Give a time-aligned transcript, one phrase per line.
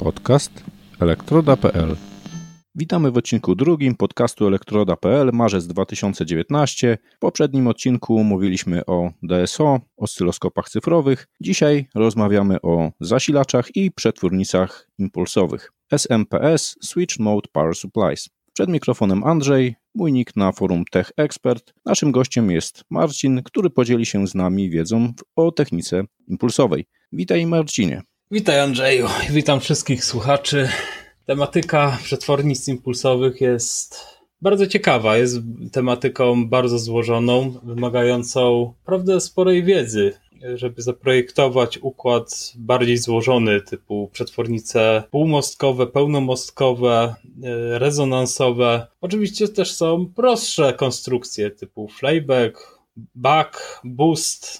[0.00, 0.64] Podcast
[1.00, 1.96] elektroda.pl
[2.74, 6.98] Witamy w odcinku drugim podcastu elektroda.pl, marzec 2019.
[7.16, 11.28] W poprzednim odcinku mówiliśmy o DSO, oscyloskopach cyfrowych.
[11.40, 15.72] Dzisiaj rozmawiamy o zasilaczach i przetwórnicach impulsowych.
[15.92, 18.28] SMPS Switch Mode Power Supplies.
[18.52, 21.74] Przed mikrofonem Andrzej, mój nick na forum Tech Expert.
[21.84, 26.86] Naszym gościem jest Marcin, który podzieli się z nami wiedzą o technice impulsowej.
[27.12, 28.02] Witaj Marcinie.
[28.32, 30.68] Witaj Andrzeju, witam wszystkich słuchaczy.
[31.26, 34.06] Tematyka przetwornic impulsowych jest
[34.42, 35.38] bardzo ciekawa, jest
[35.72, 40.12] tematyką bardzo złożoną, wymagającą naprawdę sporej wiedzy,
[40.54, 47.14] żeby zaprojektować układ bardziej złożony, typu przetwornice półmostkowe, pełnomostkowe,
[47.72, 48.86] rezonansowe.
[49.00, 52.79] Oczywiście też są prostsze konstrukcje typu flyback,
[53.14, 54.58] back, boost.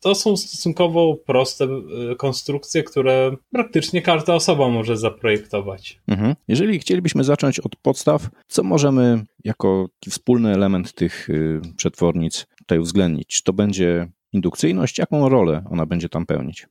[0.00, 6.00] to są stosunkowo proste e, konstrukcje, które praktycznie każda osoba może zaprojektować.
[6.08, 6.34] Mhm.
[6.48, 13.26] Jeżeli chcielibyśmy zacząć od podstaw, co możemy jako wspólny element tych y, przetwornic tutaj uwzględnić?
[13.26, 14.98] Czy to będzie indukcyjność?
[14.98, 16.66] Jaką rolę ona będzie tam pełnić?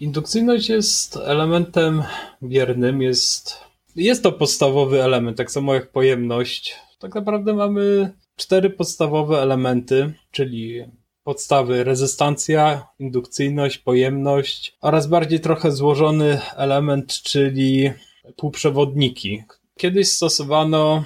[0.00, 2.02] Indukcyjność jest elementem
[2.42, 3.56] biernym, jest,
[3.96, 6.76] jest to podstawowy element, tak samo jak pojemność.
[6.98, 10.84] Tak naprawdę mamy cztery podstawowe elementy, czyli
[11.24, 17.90] podstawy rezystancja, indukcyjność, pojemność oraz bardziej trochę złożony element, czyli
[18.36, 19.42] półprzewodniki.
[19.78, 21.04] Kiedyś stosowano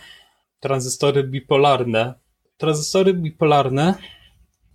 [0.61, 2.15] tranzystory bipolarne.
[2.57, 3.95] Tranzystory bipolarne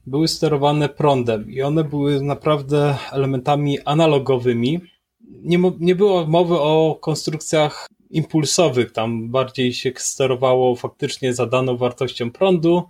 [0.06, 4.80] były sterowane prądem i one były naprawdę elementami analogowymi.
[5.22, 12.84] Nie, nie było mowy o konstrukcjach impulsowych, tam bardziej się sterowało faktycznie zadaną wartością prądu.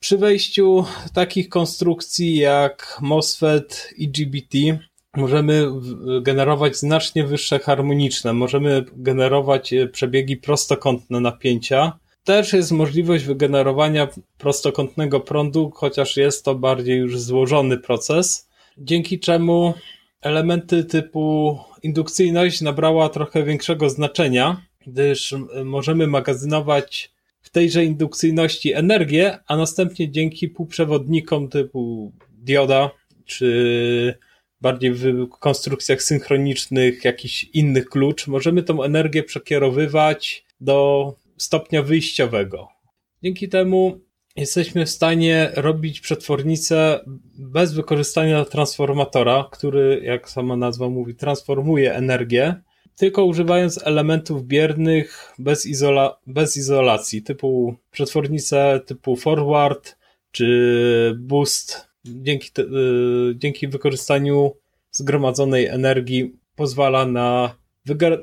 [0.00, 4.58] Przy wejściu takich konstrukcji jak MOSFET i GBT
[5.16, 5.66] możemy
[6.22, 11.98] generować znacznie wyższe harmoniczne, możemy generować e, przebiegi prostokątne napięcia.
[12.24, 14.08] Też jest możliwość wygenerowania
[14.38, 19.74] prostokątnego prądu, chociaż jest to bardziej już złożony proces, dzięki czemu
[20.24, 29.56] elementy typu indukcyjność nabrała trochę większego znaczenia, gdyż możemy magazynować w tejże indukcyjności energię, a
[29.56, 32.90] następnie dzięki półprzewodnikom typu dioda,
[33.24, 34.14] czy
[34.60, 42.68] bardziej w konstrukcjach synchronicznych jakiś inny klucz, możemy tą energię przekierowywać do stopnia wyjściowego.
[43.22, 44.00] Dzięki temu
[44.36, 47.00] jesteśmy w stanie robić przetwornicę
[47.38, 52.54] bez wykorzystania transformatora, który, jak sama nazwa mówi, transformuje energię,
[52.96, 59.96] tylko używając elementów biernych bez, izola bez izolacji, typu przetwornice typu forward
[60.30, 61.88] czy boost.
[62.04, 64.52] Dzięki, yy, dzięki wykorzystaniu
[64.90, 67.54] zgromadzonej energii pozwala na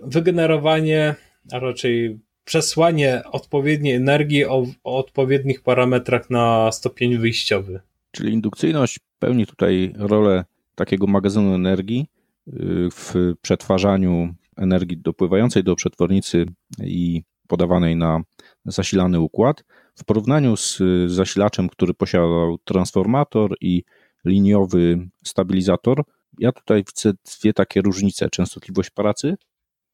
[0.03, 1.15] wygenerowanie,
[1.51, 7.79] a raczej przesłanie odpowiedniej energii o, o odpowiednich parametrach na stopień wyjściowy.
[8.11, 12.07] Czyli indukcyjność pełni tutaj rolę takiego magazynu energii
[12.47, 12.53] y,
[12.91, 16.45] w przetwarzaniu energii dopływającej do przetwornicy
[16.83, 18.21] i podawanej na
[18.65, 19.63] zasilany układ.
[19.95, 23.83] W porównaniu z zasilaczem, który posiadał transformator i
[24.25, 26.03] liniowy stabilizator,
[26.39, 28.29] ja tutaj widzę dwie takie różnice.
[28.29, 29.35] Częstotliwość pracy,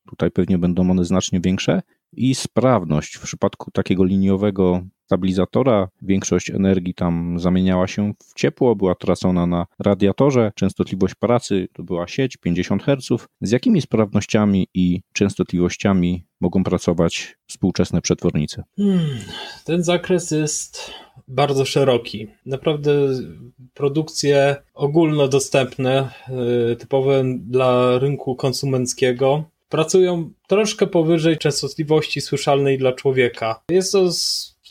[0.09, 1.81] tutaj pewnie będą one znacznie większe,
[2.13, 3.15] i sprawność.
[3.15, 9.65] W przypadku takiego liniowego stabilizatora większość energii tam zamieniała się w ciepło, była tracona na
[9.79, 13.27] radiatorze, częstotliwość pracy to była sieć 50 Hz.
[13.41, 18.63] Z jakimi sprawnościami i częstotliwościami mogą pracować współczesne przetwornice?
[18.77, 19.17] Hmm,
[19.65, 20.91] ten zakres jest
[21.27, 22.27] bardzo szeroki.
[22.45, 22.91] Naprawdę
[23.73, 26.09] produkcje ogólnodostępne,
[26.71, 33.59] y, typowe dla rynku konsumenckiego, pracują troszkę powyżej częstotliwości słyszalnej dla człowieka.
[33.69, 34.11] Jest to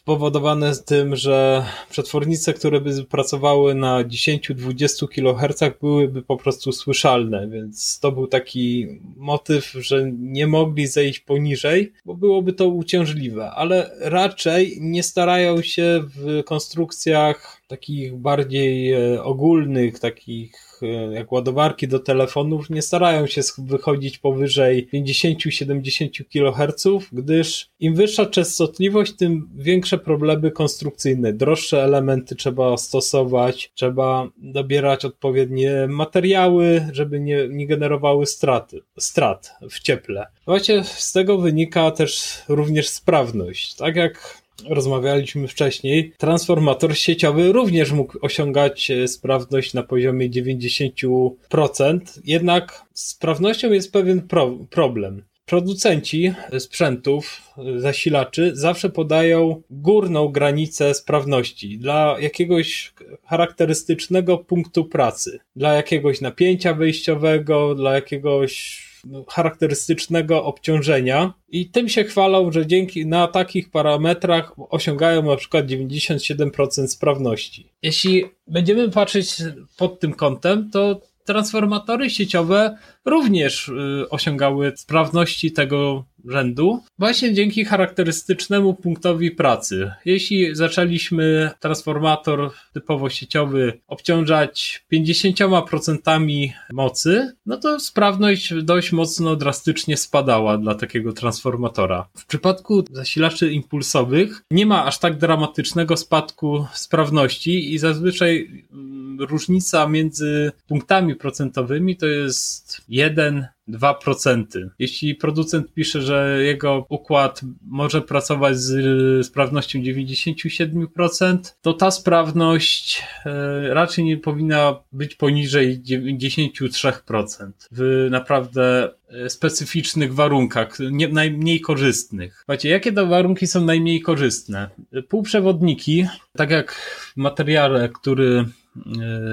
[0.06, 7.98] spowodowane tym, że przetwornice, które by pracowały na 10-20 kHz byłyby po prostu słyszalne, więc
[8.00, 8.86] to był taki
[9.16, 16.04] motyw, że nie mogli zejść poniżej, bo byłoby to uciążliwe, ale raczej nie starają się
[16.16, 20.65] w konstrukcjach takich bardziej e, ogólnych, takich
[21.12, 29.16] jak ładowarki do telefonów nie starają się wychodzić powyżej 50-70 kHz, gdyż im wyższa częstotliwość,
[29.16, 31.32] tym większe problemy konstrukcyjne.
[31.32, 39.80] Droższe elementy trzeba stosować, trzeba dobierać odpowiednie materiały, żeby nie, nie generowały straty, strat w
[39.80, 40.26] cieple.
[40.46, 43.74] Właśnie z tego wynika też również sprawność.
[43.74, 52.82] Tak jak rozmawialiśmy wcześniej, transformator sieciowy również mógł osiągać e, sprawność na poziomie 90%, jednak
[52.94, 55.22] z sprawnością jest pewien pro problem.
[55.46, 57.42] Producenci sprzętów,
[57.76, 62.92] zasilaczy zawsze podają górną granicę sprawności dla jakiegoś
[63.24, 68.82] charakterystycznego punktu pracy, dla jakiegoś napięcia wejściowego, dla jakiegoś
[69.28, 76.86] charakterystycznego obciążenia i tym się chwalą, że dzięki na takich parametrach osiągają na przykład 97%
[76.86, 77.72] sprawności.
[77.82, 79.34] Jeśli będziemy patrzeć
[79.76, 88.74] pod tym kątem, to transformatory sieciowe również y, osiągały sprawności tego rzędu, właśnie dzięki charakterystycznemu
[88.74, 89.90] punktowi pracy.
[90.04, 100.58] Jeśli zaczęliśmy transformator typowo sieciowy obciążać 50% mocy, no to sprawność dość mocno drastycznie spadała
[100.58, 102.08] dla takiego transformatora.
[102.16, 109.88] W przypadku zasilaczy impulsowych nie ma aż tak dramatycznego spadku sprawności i zazwyczaj mm, różnica
[109.88, 114.44] między punktami procentowymi to jest 1 2%.
[114.78, 123.74] Jeśli producent pisze, że jego układ może pracować z sprawnością 97%, to ta sprawność e,
[123.74, 132.36] raczej nie powinna być poniżej 93% w naprawdę e, specyficznych warunkach, nie, najmniej korzystnych.
[132.36, 134.70] Słuchajcie, jakie to warunki są najmniej korzystne?
[135.08, 138.44] Półprzewodniki, tak jak w materiale, który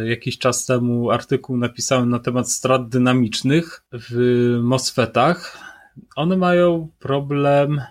[0.05, 5.57] jakiś czas temu artykuł napisałem na temat strat dynamicznych w MOSFETach.
[6.15, 7.81] One mają problem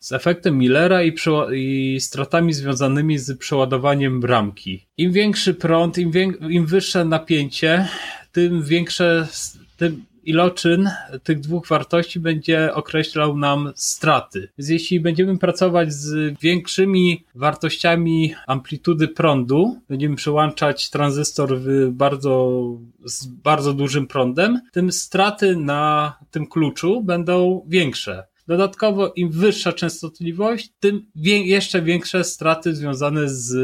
[0.00, 1.14] z efektem Millera i,
[1.52, 4.86] i, stratami związanymi z przeładowaniem bramki.
[4.96, 6.12] Im większy prąd, im,
[6.50, 7.88] im wyższe napięcie,
[8.32, 9.28] tym większe,
[9.76, 10.90] tym iloczyn
[11.22, 14.48] tych dwóch wartości będzie określał nam straty.
[14.58, 22.62] Więc jeśli będziemy pracować z większymi wartościami amplitudy prądu, będziemy przełączać tranzystor w bardzo,
[23.04, 28.31] z bardzo dużym prądem, tym straty na tym kluczu będą większe.
[28.46, 33.54] Dodatkowo im wyższa częstotliwość, tym wie jeszcze większe straty związane z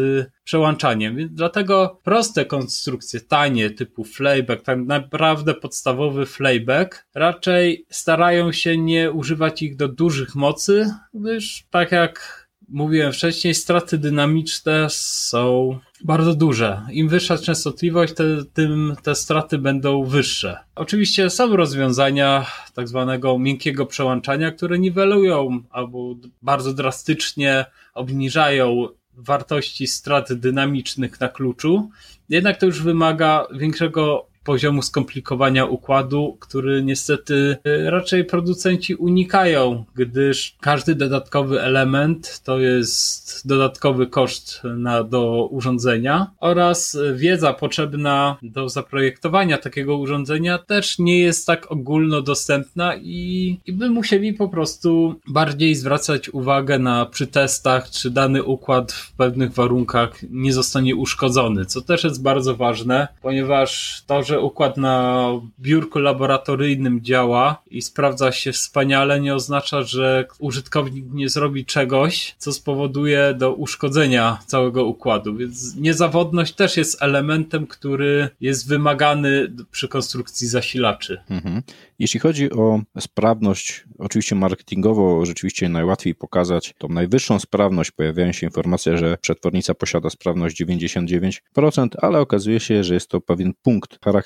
[0.44, 1.16] przełączaniem.
[1.16, 9.10] Więc dlatego proste konstrukcje, tanie, typu flayback, tak naprawdę podstawowy flayback, raczej starają się nie
[9.10, 16.82] używać ich do dużych mocy, gdyż tak jak mówiłem wcześniej, straty dynamiczne są bardzo duże.
[16.92, 20.58] Im wyższa częstotliwość, te, tym te straty będą wyższe.
[20.74, 27.64] Oczywiście są rozwiązania tak zwanego miękkiego przełączania, które niwelują albo bardzo drastycznie
[27.94, 31.90] obniżają wartości strat dynamicznych na kluczu.
[32.28, 40.56] Jednak to już wymaga większego poziomu skomplikowania układu, który niestety y, raczej producenci unikają, gdyż
[40.60, 49.58] każdy dodatkowy element to jest dodatkowy koszt na, do urządzenia oraz wiedza potrzebna do zaprojektowania
[49.58, 56.28] takiego urządzenia też nie jest tak ogólnodostępna i, i by musieli po prostu bardziej zwracać
[56.28, 62.04] uwagę na przy testach, czy dany układ w pewnych warunkach nie zostanie uszkodzony, co też
[62.04, 65.28] jest bardzo ważne, ponieważ to, że układ na
[65.60, 72.52] biurku laboratoryjnym działa i sprawdza się wspaniale, nie oznacza, że użytkownik nie zrobi czegoś, co
[72.52, 75.36] spowoduje do uszkodzenia całego układu.
[75.36, 81.20] Więc niezawodność też jest elementem, który jest wymagany przy konstrukcji zasilaczy.
[81.30, 81.62] Mhm.
[81.98, 87.90] Jeśli chodzi o sprawność, oczywiście marketingowo rzeczywiście najłatwiej pokazać tą najwyższą sprawność.
[87.90, 93.52] Pojawiają się informacje, że przetwornica posiada sprawność 99%, ale okazuje się, że jest to pewien
[93.62, 94.17] punkt charakterystyczny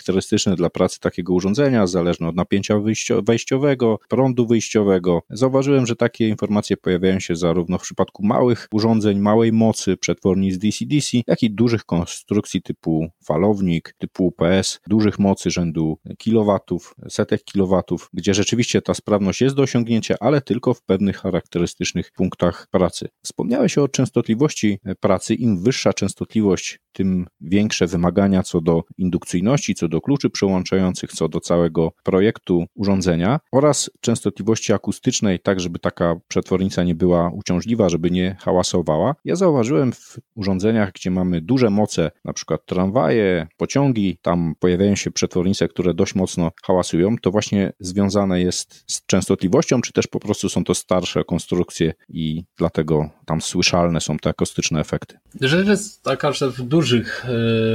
[0.57, 2.75] dla pracy takiego urządzenia, zależny od napięcia
[3.23, 5.23] wejściowego, prądu wyjściowego.
[5.31, 11.19] Zauważyłem, że takie informacje pojawiają się zarówno w przypadku małych urządzeń, małej mocy, przetwornic DC-DC,
[11.27, 18.35] jak i dużych konstrukcji typu falownik, typu UPS, dużych mocy rzędu kilowatów, setek kilowatów gdzie
[18.35, 23.09] rzeczywiście ta sprawność jest do osiągnięcia, ale tylko w pewnych charakterystycznych punktach pracy.
[23.23, 25.35] Wspomniałeś o częstotliwości pracy.
[25.35, 31.41] Im wyższa częstotliwość, tym większe wymagania co do indukcyjności, co do kluczy przełączających, co do
[31.41, 38.37] całego projektu urządzenia oraz częstotliwości akustycznej, tak żeby taka przetwornica nie była uciążliwa, żeby nie
[38.41, 39.15] hałasowała.
[39.25, 45.11] Ja zauważyłem w urządzeniach, gdzie mamy duże moce, na przykład tramwaje, pociągi, tam pojawiają się
[45.11, 50.49] przetwornice, które dość mocno hałasują, to właśnie związane jest z częstotliwością, czy też po prostu
[50.49, 55.19] są to starsze konstrukcje i dlatego tam słyszalne są te akustyczne efekty?
[55.41, 57.27] Rzecz jest taka, że w dużych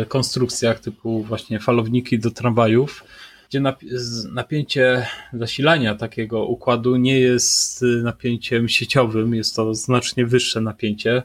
[0.01, 1.59] e, konstrukcjach typu właśnie
[2.19, 3.03] do tramwajów
[3.49, 3.61] gdzie
[4.31, 11.23] napięcie zasilania takiego układu nie jest napięciem sieciowym, jest to znacznie wyższe napięcie.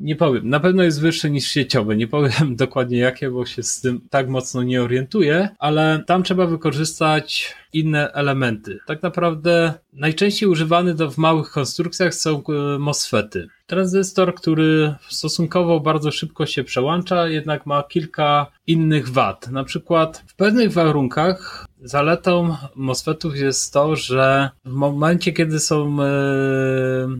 [0.00, 1.96] Nie powiem, na pewno jest wyższe niż sieciowe.
[1.96, 6.46] Nie powiem dokładnie jakie, bo się z tym tak mocno nie orientuję, ale tam trzeba
[6.46, 8.78] wykorzystać inne elementy.
[8.86, 13.48] Tak naprawdę najczęściej używany do, w małych konstrukcjach są e, MOSFETy.
[13.68, 19.50] Tranzystor, który stosunkowo bardzo szybko się przełącza, jednak ma kilka innych wad.
[19.50, 26.06] Na przykład w pewnych warunkach zaletą MOSFETów jest to, że w momencie, kiedy są e,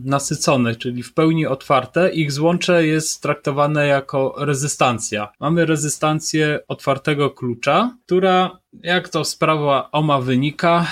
[0.05, 5.29] nasycone, czyli w pełni otwarte, ich złącze jest traktowane jako rezystancja.
[5.39, 10.87] Mamy rezystancję otwartego klucza, która jak to sprawa OMA wynika,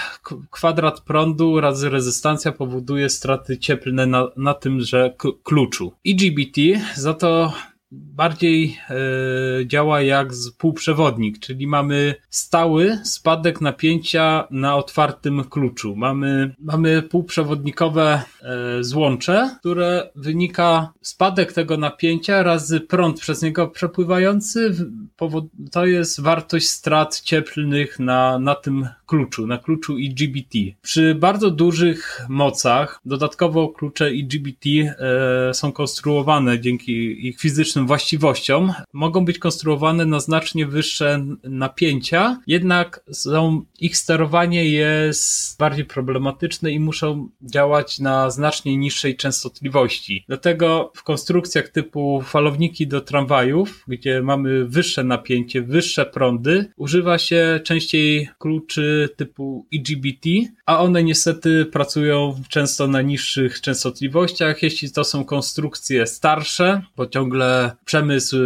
[0.51, 5.93] kwadrat prądu razy rezystancja powoduje straty cieplne na, na tymże kluczu.
[6.03, 6.57] IGBT
[6.95, 7.53] za to
[7.91, 8.95] bardziej e,
[9.65, 10.27] działa jak
[10.57, 15.95] półprzewodnik, czyli mamy stały spadek napięcia na otwartym kluczu.
[15.95, 24.75] Mamy, mamy półprzewodnikowe e, złącze, które wynika spadek tego napięcia razy prąd przez niego przepływający,
[25.71, 30.57] to jest wartość strat cieplnych na, na tym kluczu, na kluczu IGBT.
[30.81, 37.39] Przy bardzo dużych mocach, dodatkowo klucze IGBT e, są konstruowane dzięki ich
[37.77, 45.85] fizycznym właściwościom, mogą być konstruowane na znacznie wyższe napięcia, jednak są, ich sterowanie jest bardziej
[45.85, 50.23] problematyczne i muszą działać na znacznie niższej częstotliwości.
[50.27, 57.59] Dlatego w konstrukcjach typu falowniki do tramwajów, gdzie mamy wyższe napięcie, wyższe prądy, używa się
[57.63, 60.29] częściej kluczy typu EGBT,
[60.65, 67.66] a one niestety pracują często na niższych częstotliwościach, jeśli to są konstrukcje starsze, bo ciągle
[67.85, 68.37] przemysł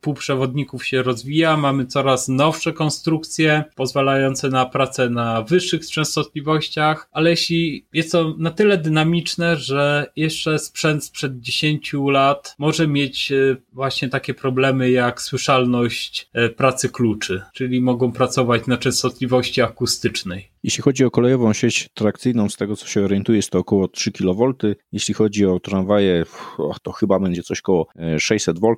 [0.00, 7.86] półprzewodników się rozwija, mamy coraz nowsze konstrukcje pozwalające na pracę na wyższych częstotliwościach, ale jeśli
[7.92, 14.08] jest to na tyle dynamiczne, że jeszcze sprzęt sprzed 10 lat może mieć e, właśnie
[14.08, 20.55] takie problemy jak słyszalność e, pracy kluczy, czyli mogą pracować na częstotliwości akustycznej.
[20.66, 24.12] Jeśli chodzi o kolejową sieć trakcyjną, z tego co się orientuję, jest to około 3
[24.12, 24.52] kV.
[24.92, 26.24] Jeśli chodzi o tramwaje,
[26.82, 27.86] to chyba będzie coś około
[28.18, 28.68] 600 V,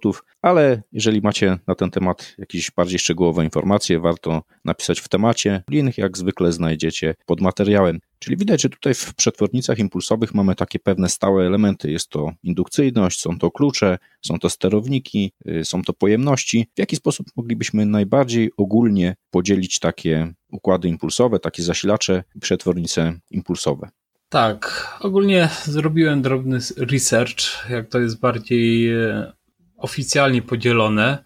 [0.42, 5.62] ale jeżeli macie na ten temat jakieś bardziej szczegółowe informacje, warto napisać w temacie.
[5.70, 7.98] Link jak zwykle znajdziecie pod materiałem.
[8.18, 11.90] Czyli widać, że tutaj w przetwornicach impulsowych mamy takie pewne stałe elementy.
[11.90, 16.68] Jest to indukcyjność, są to klucze, są to sterowniki, y, są to pojemności.
[16.76, 23.88] W jaki sposób moglibyśmy najbardziej ogólnie podzielić takie układy impulsowe, takie zasilacze przetwornice impulsowe?
[24.28, 29.32] Tak, ogólnie zrobiłem drobny research, jak to jest bardziej e,
[29.76, 31.24] oficjalnie podzielone.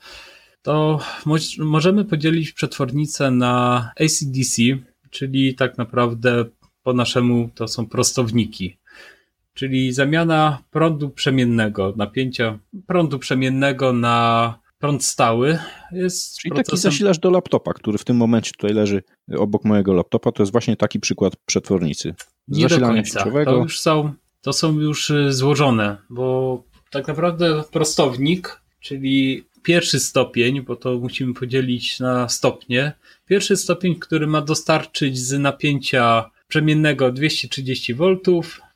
[0.62, 1.00] To
[1.58, 4.62] możemy podzielić przetwornicę na ACDC,
[5.10, 6.44] czyli tak naprawdę
[6.82, 8.78] po naszemu to są prostowniki,
[9.54, 15.58] czyli zamiana prądu przemiennego, napięcia prądu przemiennego na prąd stały
[15.92, 16.38] jest.
[16.38, 16.64] Czyli procesem...
[16.64, 19.02] taki zasilacz do laptopa, który w tym momencie tutaj leży
[19.38, 22.14] obok mojego laptopa, to jest właśnie taki przykład przetwornicy.
[22.48, 23.24] Nie do końca.
[23.44, 30.62] To już są, to są już y, złożone, bo tak naprawdę prostownik, czyli pierwszy stopień,
[30.62, 32.92] bo to musimy podzielić na stopnie.
[33.26, 38.16] Pierwszy stopień, który ma dostarczyć z napięcia przemiennego 230 V,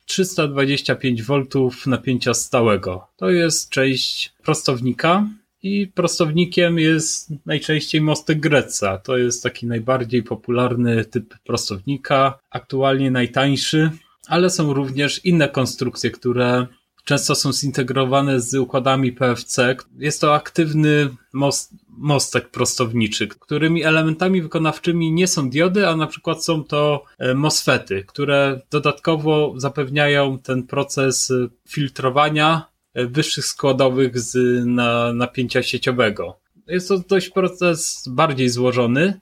[0.05, 1.43] 325 V
[1.85, 3.07] napięcia stałego.
[3.17, 5.27] To jest część prostownika
[5.63, 8.97] i prostownikiem jest najczęściej mostek Greca.
[8.97, 13.91] To jest taki najbardziej popularny typ prostownika, aktualnie najtańszy,
[14.27, 16.67] ale są również inne konstrukcje, które
[17.07, 19.75] często są zintegrowane z układami PFC.
[19.97, 26.45] Jest to aktywny most, mostek prostowniczy, którymi elementami wykonawczymi nie są diody, a na przykład
[26.45, 34.65] są to e, MOSFETy, które dodatkowo zapewniają ten proces e, filtrowania e, wyższych składowych z
[34.65, 36.39] na, napięcia sieciowego.
[36.67, 39.19] Jest to dość proces bardziej złożony,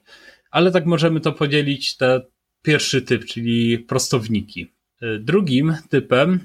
[0.50, 2.20] ale tak możemy to podzielić na
[2.62, 4.72] pierwszy typ, czyli prostowniki.
[5.20, 6.40] Drugim typem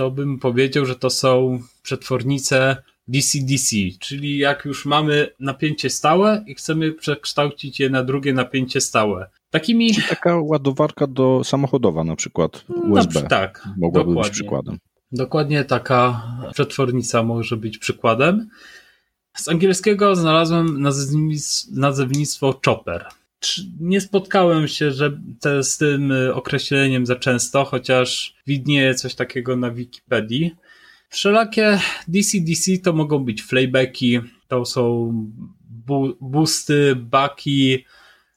[0.00, 2.76] to bym powiedział, że to są przetwornice
[3.08, 9.30] DC-DC, czyli jak już mamy napięcie stałe i chcemy przekształcić je na drugie napięcie stałe.
[9.50, 9.94] Takimi...
[9.94, 13.22] Czyli taka ładowarka do samochodowa na przykład USB.
[13.22, 14.30] No, tak, mogłaby dokładnie.
[14.30, 14.78] być przykładem.
[15.12, 18.48] Dokładnie taka przetwornica może być przykładem.
[19.36, 20.86] Z angielskiego znalazłem
[21.72, 23.06] nazewnictwo chopper
[23.80, 29.56] nie spotkałem się że te, z tym y, określeniem za często, chociaż widnieje coś takiego
[29.56, 30.56] na Wikipedii.
[31.08, 35.12] Wszelakie DC-DC to mogą być flaybacki, to są
[35.60, 37.84] bu boosty, baki,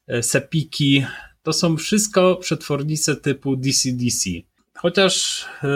[0.08, 1.06] e, sepiki.
[1.44, 4.30] To są wszystko przetwornice typu DC-DC.
[4.78, 5.68] Chociaż e,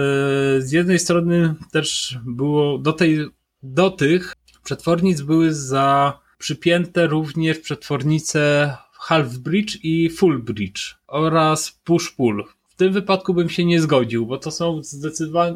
[0.62, 3.25] z jednej strony też było do, tej,
[3.63, 12.12] do tych przetwornic były za przypięte również przetwornice half bridge i full bridge oraz push
[12.12, 12.44] pull.
[12.70, 14.82] W tym wypadku bym się nie zgodził, bo to są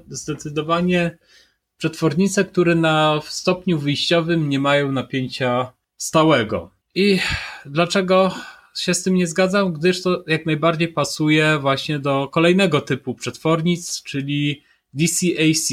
[0.08, 1.18] zdecydowanie
[1.78, 6.72] przetwornice, które na stopniu wyjściowym nie mają napięcia stałego.
[6.96, 7.20] I
[7.66, 8.32] dlaczego
[8.76, 9.74] się z tym nie zgadzam?
[9.74, 15.70] Gdyż to jak najbardziej pasuje właśnie do kolejnego typu przetwornic, czyli DC-AC.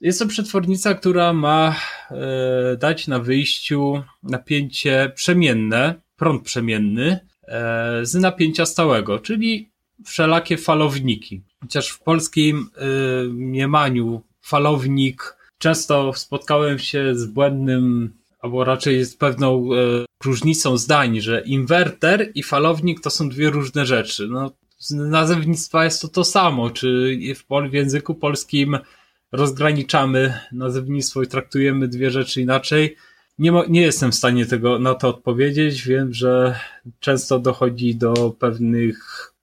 [0.00, 1.76] Jest to przetwornica, która ma
[2.10, 9.70] e, dać na wyjściu napięcie przemienne, prąd przemienny e, z napięcia stałego, czyli
[10.04, 11.42] wszelakie falowniki.
[11.60, 12.84] Chociaż w polskim e,
[13.24, 19.68] mniemaniu falownik często spotkałem się z błędnym, albo raczej z pewną
[20.24, 24.28] różnicą zdań, że inwerter i falownik to są dwie różne rzeczy.
[24.28, 28.78] No, z nazewnictwa jest to to samo, czy w, w języku polskim
[29.32, 32.96] rozgraniczamy nazewnictwo i traktujemy dwie rzeczy inaczej.
[33.38, 35.82] Nie, nie jestem w stanie tego na to odpowiedzieć.
[35.82, 36.60] Wiem, że
[37.00, 38.98] często dochodzi do pewnych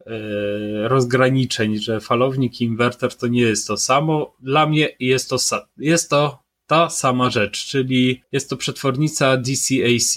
[0.05, 4.35] e, rozgraniczeń, że falownik i inwerter to nie jest to samo.
[4.39, 5.38] Dla mnie jest to,
[5.77, 10.15] jest to ta sama rzecz, czyli jest to przetwornica DC-AC.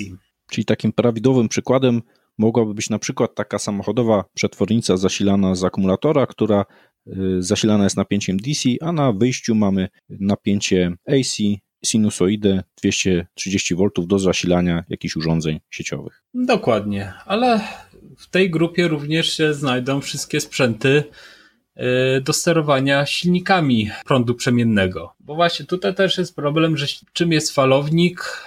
[0.50, 2.02] Czyli takim prawidłowym przykładem
[2.38, 6.64] mogłaby być na przykład taka samochodowa przetwornica zasilana z akumulatora, która
[7.08, 11.36] Y, zasilana jest napięciem DC, a na wyjściu mamy napięcie AC,
[11.84, 16.22] sinusoidę 230 V do zasilania jakichś urządzeń sieciowych.
[16.34, 17.60] Dokładnie, ale
[18.18, 21.04] w tej grupie również się znajdą wszystkie sprzęty
[21.76, 25.14] y, do sterowania silnikami prądu przemiennego.
[25.20, 28.42] Bo właśnie tutaj też jest problem, że czym jest falownik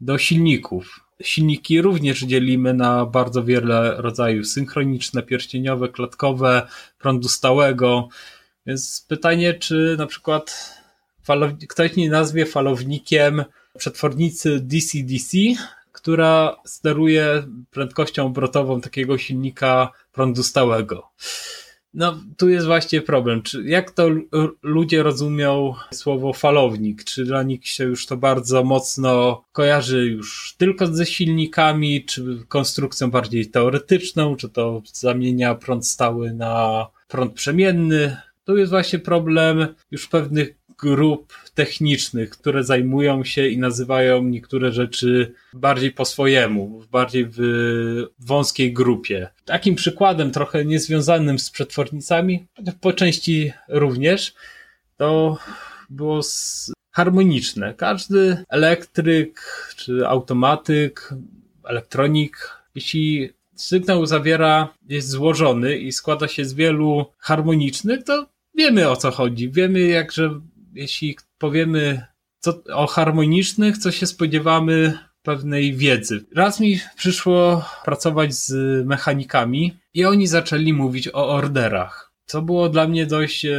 [0.00, 1.04] do silników.
[1.22, 8.08] Silniki również dzielimy na bardzo wiele rodzajów synchroniczne, pierścieniowe, klatkowe, prądu stałego.
[8.66, 10.77] Więc pytanie, czy na przykład
[11.68, 13.44] ktoś nie nazwie falownikiem
[13.78, 15.38] przetwornicy DC-DC,
[15.92, 21.10] która steruje prędkością obrotową takiego silnika prądu stałego.
[21.94, 23.42] No, tu jest właśnie problem.
[23.42, 24.08] Czy, jak to
[24.62, 27.04] ludzie rozumią słowo falownik?
[27.04, 33.10] Czy dla nich się już to bardzo mocno kojarzy już tylko ze silnikami, czy konstrukcją
[33.10, 38.16] bardziej teoretyczną, czy to zamienia prąd stały na prąd przemienny?
[38.44, 45.34] Tu jest właśnie problem już pewnych grup technicznych, które zajmują się i nazywają niektóre rzeczy
[45.52, 47.38] bardziej po swojemu, bardziej w
[48.18, 49.28] wąskiej grupie.
[49.44, 52.46] Takim przykładem, trochę niezwiązanym z przetwornicami,
[52.80, 54.34] po części również,
[54.96, 55.38] to
[55.90, 56.20] było
[56.90, 57.74] harmoniczne.
[57.74, 59.40] Każdy elektryk
[59.76, 61.14] czy automatyk,
[61.64, 68.96] elektronik, jeśli sygnał zawiera, jest złożony i składa się z wielu harmonicznych, to wiemy o
[68.96, 69.50] co chodzi.
[69.50, 70.40] Wiemy, jak, że
[70.78, 72.06] jeśli powiemy
[72.40, 76.24] co, o harmonicznych, co się spodziewamy pewnej wiedzy.
[76.34, 78.52] Raz mi przyszło pracować z
[78.86, 83.58] mechanikami i oni zaczęli mówić o orderach, co było dla mnie dość e,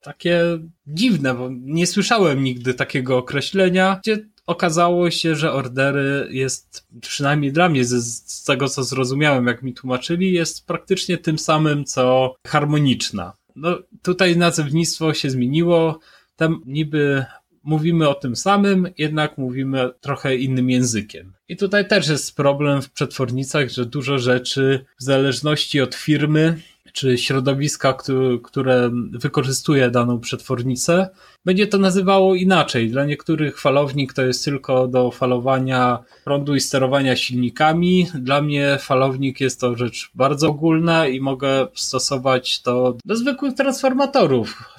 [0.00, 0.40] takie
[0.86, 7.68] dziwne, bo nie słyszałem nigdy takiego określenia, gdzie okazało się, że ordery jest, przynajmniej dla
[7.68, 13.32] mnie, z, z tego co zrozumiałem, jak mi tłumaczyli, jest praktycznie tym samym co harmoniczna.
[13.56, 15.98] No, tutaj nazewnictwo się zmieniło,
[16.36, 17.24] tam niby
[17.62, 21.32] mówimy o tym samym, jednak mówimy trochę innym językiem.
[21.48, 26.60] I tutaj też jest problem w przetwornicach, że dużo rzeczy w zależności od firmy
[26.96, 27.96] czy środowiska,
[28.44, 31.08] które wykorzystuje daną przetwornicę,
[31.44, 32.90] będzie to nazywało inaczej.
[32.90, 38.06] Dla niektórych falownik to jest tylko do falowania prądu i sterowania silnikami.
[38.14, 44.74] Dla mnie falownik jest to rzecz bardzo ogólna i mogę stosować to do zwykłych transformatorów.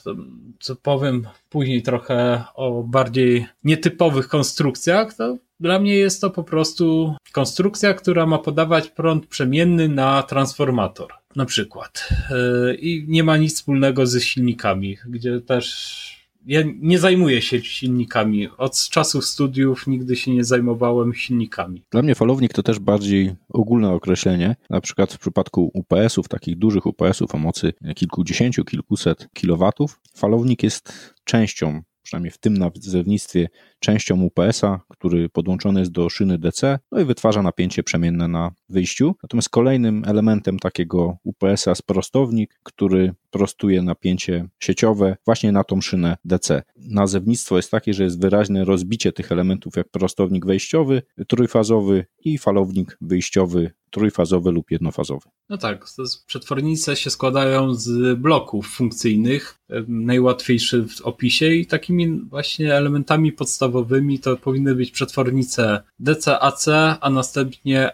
[0.59, 7.15] Co powiem później trochę o bardziej nietypowych konstrukcjach, to dla mnie jest to po prostu
[7.31, 12.09] konstrukcja, która ma podawać prąd przemienny na transformator na przykład.
[12.31, 18.47] E, I nie ma nic wspólnego ze silnikami, gdzie też ja nie zajmuję się silnikami.
[18.57, 21.83] Od czasów studiów nigdy się nie zajmowałem silnikami.
[21.91, 24.55] Dla mnie falownik to też bardziej ogólne określenie.
[24.69, 31.13] Na przykład w przypadku UPS-ów, takich dużych UPS-ów o mocy kilkudziesięciu, kilkuset kilowatów, falownik jest
[31.23, 37.05] częścią przynajmniej w tym nazewnictwie, częścią UPS-a, który podłączony jest do szyny DC, no i
[37.05, 39.15] wytwarza napięcie przemienne na wyjściu.
[39.23, 46.17] Natomiast kolejnym elementem takiego UPS-a jest prostownik, który prostuje napięcie sieciowe właśnie na tą szynę
[46.25, 46.63] DC.
[46.75, 52.97] Nazewnictwo jest takie, że jest wyraźne rozbicie tych elementów jak prostownik wejściowy, trójfazowy i falownik
[53.01, 55.29] wyjściowy trójfazowy lub jednofazowy.
[55.49, 55.85] No tak,
[56.27, 64.37] przetwornice się składają z bloków funkcyjnych, najłatwiejszy w opisie i takimi właśnie elementami podstawowymi to
[64.37, 66.67] powinny być przetwornice DC-AC,
[67.01, 67.91] a następnie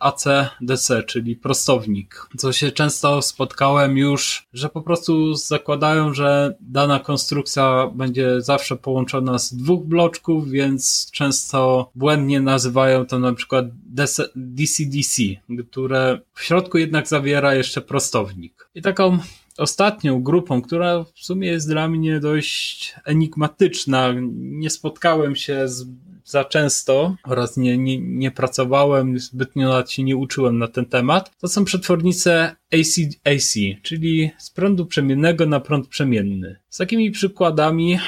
[0.00, 2.26] AC-DC, czyli prostownik.
[2.36, 9.38] Co się często spotkałem już, że po prostu zakładają, że dana konstrukcja będzie zawsze połączona
[9.38, 15.33] z dwóch bloczków, więc często błędnie nazywają to na przykład DC-DC,
[15.70, 18.68] które w środku jednak zawiera jeszcze prostownik.
[18.74, 19.18] I taką
[19.58, 25.86] ostatnią grupą, która w sumie jest dla mnie dość enigmatyczna, nie spotkałem się z,
[26.24, 31.38] za często oraz nie, nie, nie pracowałem, zbytnio nawet się nie uczyłem na ten temat,
[31.38, 36.60] to są przetwornice AC-AC, czyli z prądu przemiennego na prąd przemienny.
[36.68, 37.98] Z takimi przykładami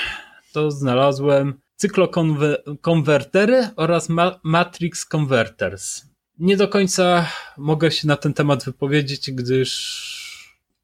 [0.53, 6.07] to znalazłem cyklokonwertery oraz ma matrix converters.
[6.39, 10.17] Nie do końca mogę się na ten temat wypowiedzieć, gdyż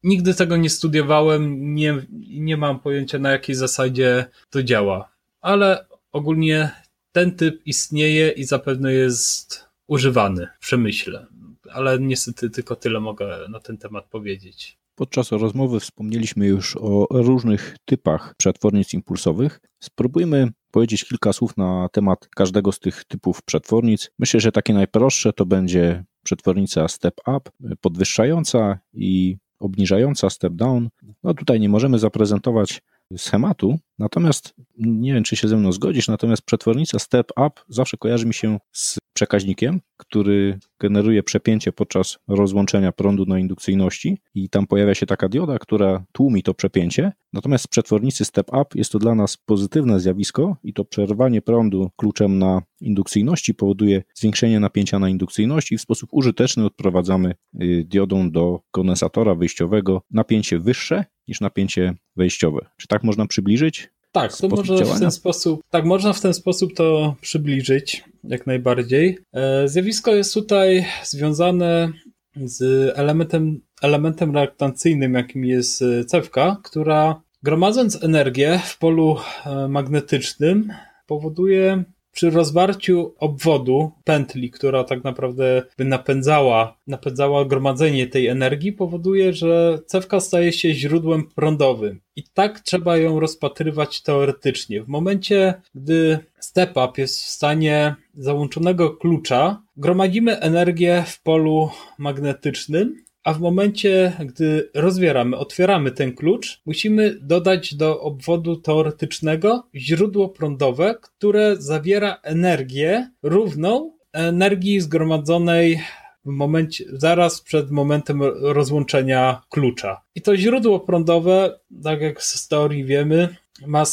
[0.03, 5.13] nigdy tego nie studiowałem, nie, nie mam pojęcia na jakiej zasadzie to działa.
[5.41, 6.71] Ale ogólnie
[7.11, 11.27] ten typ istnieje i zapewne jest używany w przemyśle.
[11.71, 14.77] Ale niestety tylko tyle mogę na ten temat powiedzieć.
[14.95, 19.59] Podczas rozmowy wspomnieliśmy już o różnych typach przetwornic impulsowych.
[19.79, 24.11] Spróbujmy powiedzieć kilka słów na temat każdego z tych typów przetwornic.
[24.19, 30.89] Myślę, że takie najprostsze to będzie przetwornica step up, podwyższająca i obniżająca step down.
[31.23, 32.81] No tutaj nie możemy zaprezentować
[33.17, 38.25] schematu, natomiast nie wiem, czy się ze mną zgodzisz, natomiast przetwornica step up zawsze kojarzy
[38.25, 44.95] mi się z przekaźnikiem, który generuje przepięcie podczas rozłączenia prądu na indukcyjności i tam pojawia
[44.95, 47.11] się taka dioda, która tłumi to przepięcie.
[47.33, 51.89] Natomiast z przetwornicy step up jest to dla nas pozytywne zjawisko i to przerwanie prądu
[51.95, 58.31] kluczem na indukcyjności powoduje zwiększenie napięcia na indukcyjności i w sposób użyteczny odprowadzamy y, diodą
[58.31, 62.59] do kondensatora wyjściowego napięcie wyższe niż napięcie wejściowe.
[62.77, 63.89] Czy tak można przybliżyć?
[64.11, 69.17] Tak, to można w ten sposób, tak, można w ten sposób to przybliżyć, jak najbardziej.
[69.33, 71.91] E, zjawisko jest tutaj związane
[72.35, 80.73] z elementem, elementem reaktancyjnym, jakim jest e, cewka, która gromadząc energię w polu e, magnetycznym
[81.07, 81.83] powoduje
[82.13, 89.79] przy rozwarciu obwodu pętli, która tak naprawdę by napędzała, napędzała gromadzenie tej energii, powoduje, że
[89.85, 92.01] cewka staje się źródłem prądowym.
[92.15, 94.83] I tak trzeba ją rozpatrywać teoretycznie.
[94.83, 103.03] W momencie, gdy step up jest w stanie załączonego klucza, gromadzimy energię w polu magnetycznym,
[103.23, 110.95] a w momencie, gdy rozwieramy, otwieramy ten klucz, musimy dodać do obwodu teoretycznego źródło prądowe,
[111.01, 115.79] które zawiera energię równą energii zgromadzonej
[116.25, 120.01] w momencie, zaraz przed momentem rozłączenia klucza.
[120.15, 123.35] I to źródło prądowe, tak jak z teorii wiemy,
[123.67, 123.83] ma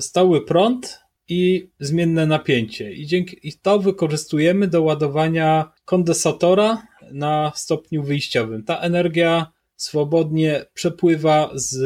[0.00, 2.92] stały prąd i zmienne napięcie.
[2.92, 8.64] I, dzięki, I to wykorzystujemy do ładowania kondensatora na stopniu wyjściowym.
[8.64, 11.76] Ta energia swobodnie przepływa z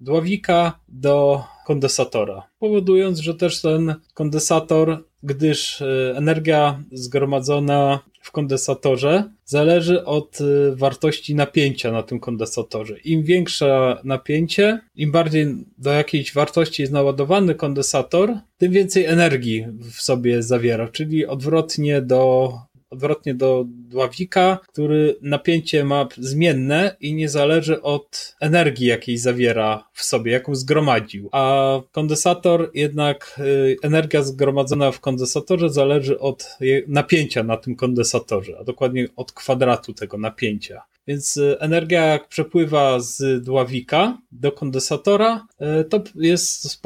[0.00, 10.04] dławika do kondensatora, powodując, że też ten kondensator, gdyż e, energia zgromadzona w kondensatorze zależy
[10.04, 12.98] od e, wartości napięcia na tym kondensatorze.
[12.98, 15.46] Im większe napięcie, im bardziej
[15.78, 22.52] do jakiejś wartości jest naładowany kondensator, tym więcej energii w sobie zawiera, czyli odwrotnie do
[22.90, 30.02] odwrotnie do dławika, który napięcie ma zmienne i nie zależy od energii, jakiej zawiera w
[30.02, 31.28] sobie, jaką zgromadził.
[31.32, 38.64] A kondensator jednak, y, energia zgromadzona w kondensatorze zależy od napięcia na tym kondensatorze, a
[38.64, 40.82] dokładnie od kwadratu tego napięcia.
[41.08, 45.46] Więc y, energia jak przepływa z dławika do kondensatora,
[45.80, 46.82] y, to, jest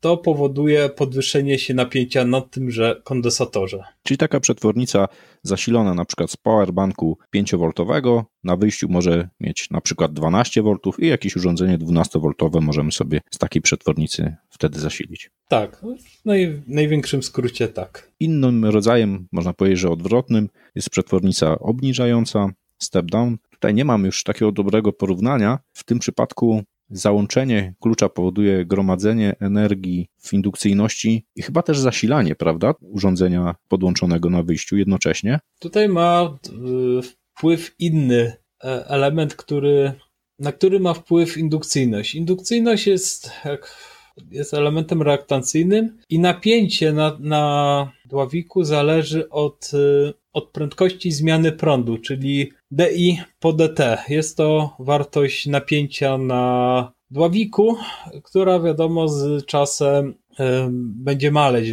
[0.00, 3.84] to powoduje podwyższenie się napięcia na tymże kondensatorze.
[4.02, 5.08] Czyli taka przetwornica
[5.42, 11.36] zasilona na przykład z powerbanku 5V, na wyjściu może mieć na przykład 12V i jakieś
[11.36, 15.30] urządzenie 12V możemy sobie z takiej przetwornicy wtedy zasilić.
[15.48, 15.76] Tak,
[16.22, 18.12] w naj, największym skrócie tak.
[18.20, 23.36] Innym rodzajem, można powiedzieć, że odwrotnym, jest przetwornica obniżająca, step down.
[23.58, 25.58] Tutaj nie mam już takiego dobrego porównania.
[25.72, 32.74] W tym przypadku załączenie klucza powoduje gromadzenie energii w indukcyjności i chyba też zasilanie, prawda,
[32.80, 35.38] urządzenia podłączonego na wyjściu jednocześnie.
[35.58, 36.38] Tutaj ma
[36.98, 38.32] y, wpływ inny
[38.64, 39.92] e, element, który
[40.38, 42.14] na który ma wpływ indukcyjność.
[42.14, 43.30] Indukcyjność jest,
[44.30, 51.98] jest elementem reaktancyjnym i napięcie na, na dławiku zależy od, y, od prędkości zmiany prądu,
[51.98, 54.04] czyli dI po dt.
[54.08, 57.76] Jest to wartość napięcia na dławiku,
[58.22, 60.14] która wiadomo z czasem
[60.76, 61.68] będzie maleć.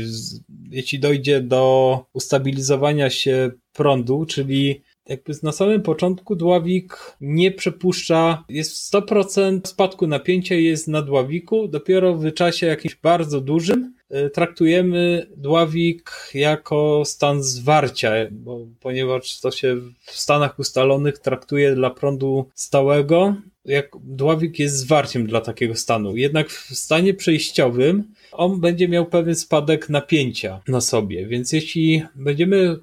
[0.69, 8.93] Jeśli dojdzie do ustabilizowania się prądu, czyli jakby na samym początku dławik nie przepuszcza, jest
[8.93, 16.11] 100% spadku napięcia jest na dławiku, dopiero w czasie jakimś bardzo dużym e, traktujemy dławik
[16.33, 23.91] jako stan zwarcia, bo, ponieważ to się w stanach ustalonych traktuje dla prądu stałego, jak
[24.03, 26.17] dławik jest zwarciem dla takiego stanu.
[26.17, 32.77] Jednak w stanie przejściowym on będzie miał pewien spadek napięcia na sobie, więc jeśli będziemy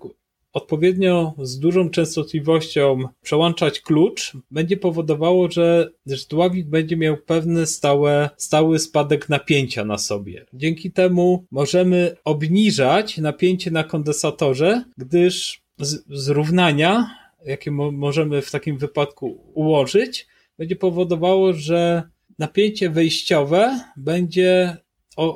[0.52, 5.90] odpowiednio z dużą częstotliwością przełączać klucz, będzie powodowało, że,
[6.30, 10.46] dławik będzie miał pewny stałe, stały spadek napięcia na sobie.
[10.54, 17.10] Dzięki temu możemy obniżać napięcie na kondensatorze, gdyż z, zrównania,
[17.46, 20.26] jakie mo możemy w takim wypadku ułożyć,
[20.58, 22.02] będzie powodowało, że
[22.38, 24.76] napięcie wejściowe będzie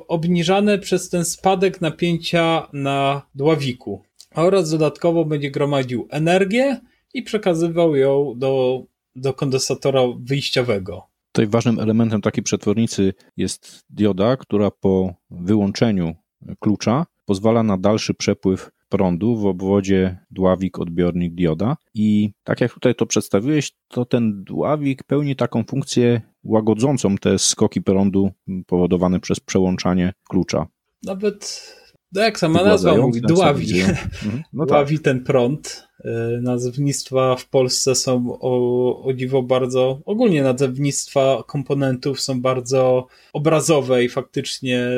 [0.08, 4.05] obniżane przez ten spadek napięcia na dławiku
[4.42, 6.80] oraz dodatkowo będzie gromadził energię
[7.14, 8.82] i przekazywał ją do,
[9.16, 11.06] do kondensatora wyjściowego.
[11.32, 16.14] Tutaj ważnym elementem takiej przetwornicy jest dioda, która po wyłączeniu
[16.60, 21.76] klucza pozwala na dalszy przepływ prądu w obwodzie dławik, odbiornik, dioda.
[21.94, 27.82] I tak jak tutaj to przedstawiłeś, to ten dławik pełni taką funkcję łagodzącą te skoki
[27.82, 28.30] prądu
[28.66, 30.66] powodowane przez przełączanie klucza.
[31.02, 31.72] Nawet
[32.12, 33.80] no jak sama nazwa mówi, dławi.
[33.80, 34.42] Mhm.
[34.52, 35.04] No dławi tak.
[35.04, 35.86] ten prąd.
[36.04, 44.04] E, nazewnictwa w Polsce są o, o dziwo bardzo, ogólnie nazewnictwa komponentów są bardzo obrazowe
[44.04, 44.88] i faktycznie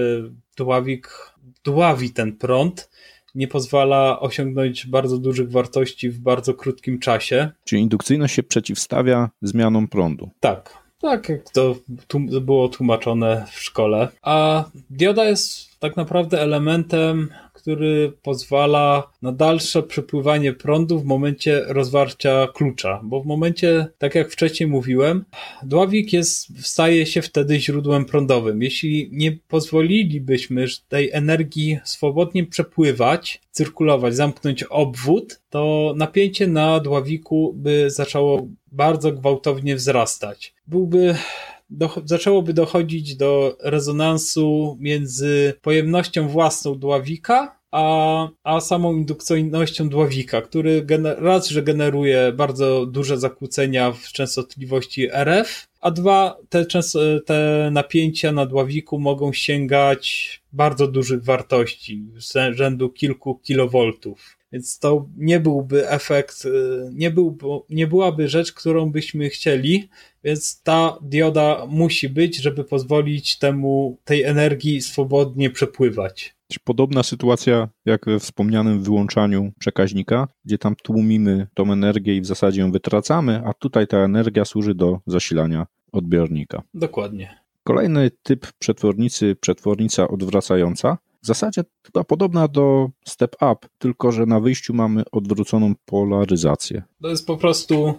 [0.57, 1.09] dławik
[1.65, 2.91] dławi ten prąd
[3.35, 7.51] nie pozwala osiągnąć bardzo dużych wartości w bardzo krótkim czasie.
[7.65, 10.31] Czyli indukcyjność się przeciwstawia zmianom prądu.
[10.41, 11.75] Tak, tak jak to
[12.41, 14.09] było tłumaczone w szkole.
[14.23, 17.31] A dioda jest tak naprawdę elementem,
[17.69, 24.31] który pozwala na dalsze przepływanie prądu w momencie rozwarcia klucza, bo w momencie, tak jak
[24.31, 25.25] wcześniej mówiłem,
[25.63, 28.63] dławik jest, staje się wtedy źródłem prądowym.
[28.63, 37.91] Jeśli nie pozwolilibyśmy tej energii swobodnie przepływać, cyrkulować, zamknąć obwód, to napięcie na dławiku by
[37.91, 40.55] zaczęło bardzo gwałtownie wzrastać.
[40.67, 41.15] Byłby
[41.71, 50.87] do, zaczęłoby dochodzić do rezonansu między pojemnością własną dławika a, a samą indukcyjnością dławika, który
[51.19, 56.67] raz, że generuje bardzo duże zakłócenia w częstotliwości RF, a dwa, te,
[57.27, 62.05] te napięcia na dławiku mogą sięgać bardzo dużych wartości,
[62.53, 64.39] rzędu kilku kilowoltów.
[64.53, 66.51] Więc to nie byłby efekt, y,
[66.95, 69.89] nie, byłby, nie byłaby rzecz, którą byśmy chcieli,
[70.25, 76.38] więc ta dioda musi być, żeby pozwolić temu, tej energii swobodnie przepływać.
[76.65, 82.61] Podobna sytuacja jak we wspomnianym wyłączaniu przekaźnika, gdzie tam tłumimy tą energię i w zasadzie
[82.61, 86.63] ją wytracamy, a tutaj ta energia służy do zasilania odbiornika.
[86.75, 87.41] Dokładnie.
[87.65, 94.41] Kolejny typ przetwornicy, przetwornica odwracająca, w zasadzie chyba podobna do step up, tylko że na
[94.41, 96.83] wyjściu mamy odwróconą polaryzację.
[97.03, 97.95] To jest po prostu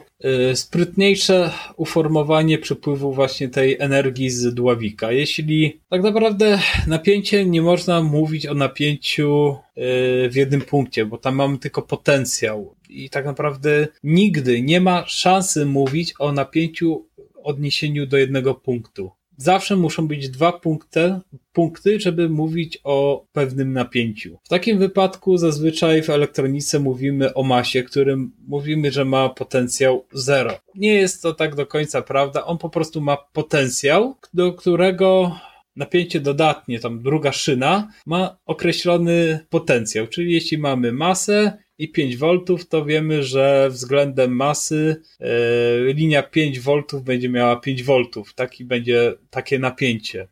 [0.51, 5.11] y, sprytniejsze uformowanie przepływu właśnie tej energii z dławika.
[5.11, 11.35] Jeśli tak naprawdę napięcie nie można mówić o napięciu y, w jednym punkcie, bo tam
[11.35, 17.05] mamy tylko potencjał i tak naprawdę nigdy nie ma szansy mówić o napięciu
[17.43, 21.19] odniesieniu do jednego punktu zawsze muszą być dwa punkty,
[21.53, 24.37] punkty, żeby mówić o pewnym napięciu.
[24.43, 30.51] W takim wypadku zazwyczaj w elektronice mówimy o masie, którym mówimy, że ma potencjał 0.
[30.75, 35.35] Nie jest to tak do końca prawda, on po prostu ma potencjał, do którego
[35.75, 42.39] napięcie dodatnie, tam druga szyna, ma określony potencjał, czyli jeśli mamy masę i 5 V,
[42.69, 47.93] to wiemy, że względem masy e, linia 5 V będzie miała 5 V.
[48.35, 50.27] Taki będzie takie napięcie.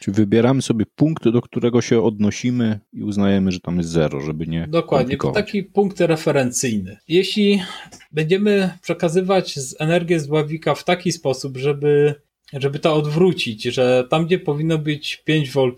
[0.00, 4.46] Czyli wybieramy sobie punkt, do którego się odnosimy i uznajemy, że tam jest zero, żeby
[4.46, 4.66] nie.
[4.68, 6.96] Dokładnie, to taki punkt referencyjny.
[7.08, 7.62] Jeśli
[8.12, 12.14] będziemy przekazywać energię z dławika w taki sposób, żeby,
[12.52, 15.72] żeby to odwrócić, że tam, gdzie powinno być 5 V,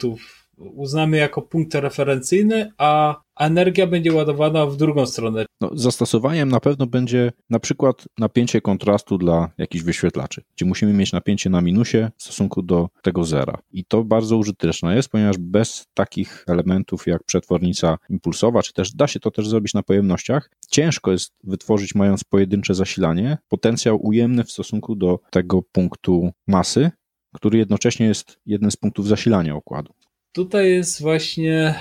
[0.57, 5.47] uznamy jako punkt referencyjny, a a energia będzie ładowana w drugą stronę.
[5.61, 11.13] No, zastosowaniem na pewno będzie na przykład napięcie kontrastu dla jakichś wyświetlaczy, gdzie musimy mieć
[11.13, 13.59] napięcie na minusie w stosunku do tego zera.
[13.73, 19.07] I to bardzo użyteczne jest, ponieważ bez takich elementów jak przetwornica impulsowa, czy też da
[19.07, 24.53] się to też zrobić na pojemnościach, ciężko jest wytworzyć, mając pojedyncze zasilanie, potencjał ujemny w
[24.53, 26.91] stosunku do tego punktu masy,
[27.35, 29.93] który jednocześnie jest jednym z punktów zasilania układu.
[30.33, 31.75] Tutaj jest właśnie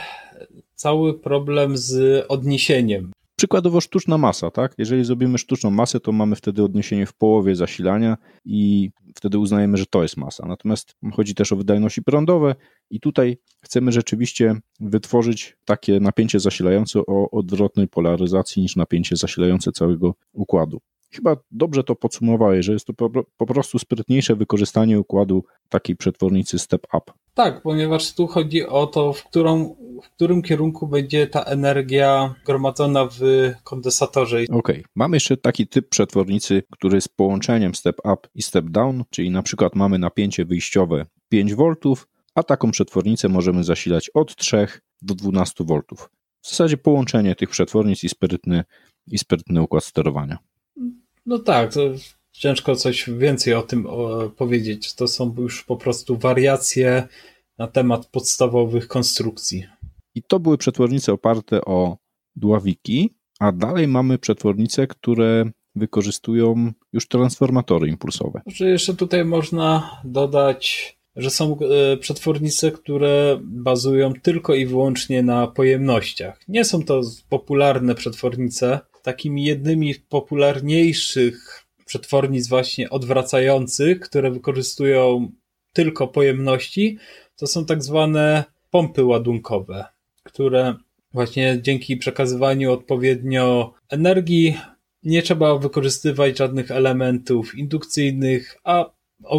[0.80, 3.12] cały problem z odniesieniem.
[3.36, 4.74] Przykładowo sztuczna masa, tak?
[4.78, 9.86] Jeżeli zrobimy sztuczną masę, to mamy wtedy odniesienie w połowie zasilania i wtedy uznajemy, że
[9.86, 10.48] to jest masa.
[10.48, 12.56] Natomiast chodzi też o wydajności prądowe
[12.89, 20.13] i tutaj chcemy rzeczywiście wytworzyć takie napięcie zasilające o odwrotnej polaryzacji niż napięcie zasilające całego
[20.34, 20.82] układu.
[21.12, 26.60] Chyba dobrze to podsumowałeś, że jest to po, po, prostu sprytniejsze wykorzystanie układu takiej przetwornicy
[26.60, 27.12] step up.
[27.34, 33.06] Tak, ponieważ tu chodzi o to, w, którą, w którym kierunku będzie ta energia gromadzona
[33.06, 33.19] w
[33.63, 34.38] kondensatorze.
[34.38, 34.84] Okej, okay.
[34.95, 39.43] mamy jeszcze taki typ przetwornicy, który jest połączeniem step up i step down, czyli na
[39.43, 41.74] przykład mamy napięcie wyjściowe 5 V,
[42.36, 44.67] a taką przetwornicę możemy zasilać od 3
[45.02, 45.82] do 12 V.
[46.41, 48.63] W zasadzie połączenie tych przetwornic i sprytny,
[49.08, 50.38] i sprytny układ sterowania.
[51.26, 51.82] No tak, to
[52.32, 53.88] ciężko coś więcej o tym
[54.38, 54.96] powiedzieć.
[54.96, 57.08] To są już po prostu wariacje
[57.58, 59.66] na temat podstawowych konstrukcji.
[60.16, 61.98] I to były przetwornice oparte o
[62.36, 68.42] dławiki, a dalej mamy przetwornice, które wykorzystują już transformatory impulsowe.
[68.48, 75.48] Że jeszcze tutaj można dodać, że są e, przetwornice, które bazują tylko i wyłącznie na
[75.48, 76.40] pojemnościach.
[76.48, 78.80] Nie są to popularne przetwornice,
[79.12, 85.32] takimi jednymi popularniejszych przetwornic właśnie odwracających, które wykorzystują
[85.74, 86.98] tylko pojemności,
[87.36, 89.86] to są tak zwane pompy ładunkowe,
[90.24, 90.76] które
[91.13, 94.58] właśnie dzięki przekazywaniu odpowiednio energii
[95.04, 98.86] nie trzeba wykorzystywać żadnych elementów indukcyjnych, a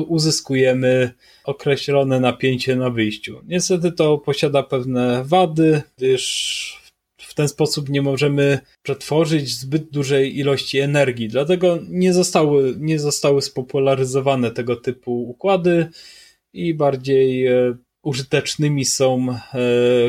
[0.09, 1.12] uzyskujemy
[1.44, 3.40] określone napięcie na wyjściu.
[3.46, 6.80] Niestety to posiada pewne wady, gdyż
[7.20, 11.28] w ten sposób nie możemy przetworzyć zbyt dużej ilości energii.
[11.28, 15.88] Dlatego nie zostały, nie zostały spopularyzowane tego typu układy
[16.52, 19.38] i bardziej e, użytecznymi są e,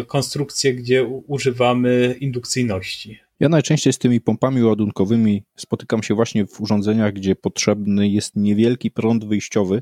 [0.06, 3.20] konstrukcje, gdzie używamy indukcyjności.
[3.42, 8.92] Ja najczęściej z tymi pompami ładunkowymi spotykam się właśnie w urządzeniach, gdzie potrzebny jest niewielki
[8.92, 9.82] prąd wyjściowy.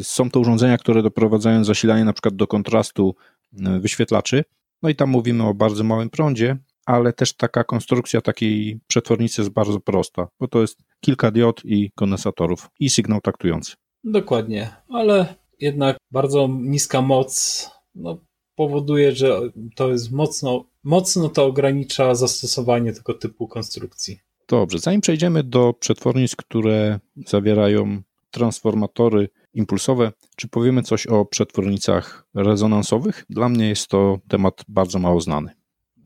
[0.00, 3.14] Y, są to urządzenia, które doprowadzają zasilanie na przykład do kontrastu
[3.52, 4.44] y, wyświetlaczy,
[4.82, 9.52] no i tam mówimy o bardzo małym prądzie, ale też taka konstrukcja takiej przetwornicy jest
[9.52, 13.72] bardzo prosta, bo to jest kilka diod i kondensatorów i sygnał taktujący.
[14.04, 18.18] Dokładnie, ale jednak bardzo niska moc no,
[18.54, 19.40] powoduje, że
[19.74, 24.18] to jest mocno, mocno to ogranicza zastosowanie tego typu konstrukcji.
[24.48, 30.12] Dobrze, zanim przejdziemy do przetwornic, które zawierają transformatory impulsowe.
[30.36, 33.24] Czy powiemy coś o przetwornicach rezonansowych?
[33.30, 35.50] Dla mnie jest to temat bardzo mało znany.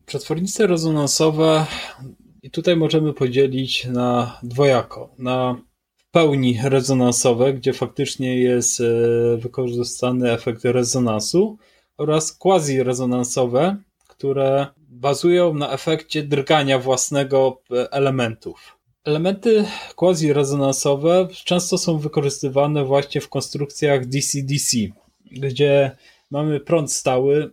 [0.05, 1.65] Przetwornice rezonansowe
[2.43, 5.13] i tutaj możemy podzielić na dwojako.
[5.17, 5.57] Na
[5.97, 8.83] w pełni rezonansowe, gdzie faktycznie jest e,
[9.37, 11.57] wykorzystany efekt rezonansu
[11.97, 13.75] oraz quasi-rezonansowe,
[14.07, 18.74] które bazują na efekcie drgania własnego e, elementów.
[19.05, 19.65] Elementy
[19.95, 24.77] quasi-rezonansowe często są wykorzystywane właśnie w konstrukcjach DC-DC,
[25.31, 25.91] gdzie
[26.31, 27.51] mamy prąd stały.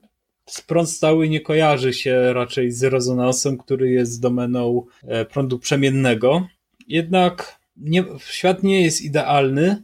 [0.67, 6.47] Prąd stały nie kojarzy się raczej z rezonansem, który jest domeną e, prądu przemiennego.
[6.88, 9.83] Jednak nie, świat nie jest idealny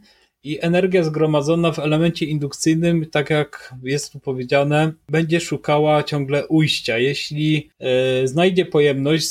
[0.49, 6.97] i energia zgromadzona w elemencie indukcyjnym, tak jak jest tu powiedziane, będzie szukała ciągle ujścia.
[6.97, 9.29] Jeśli e, znajdzie pojemność,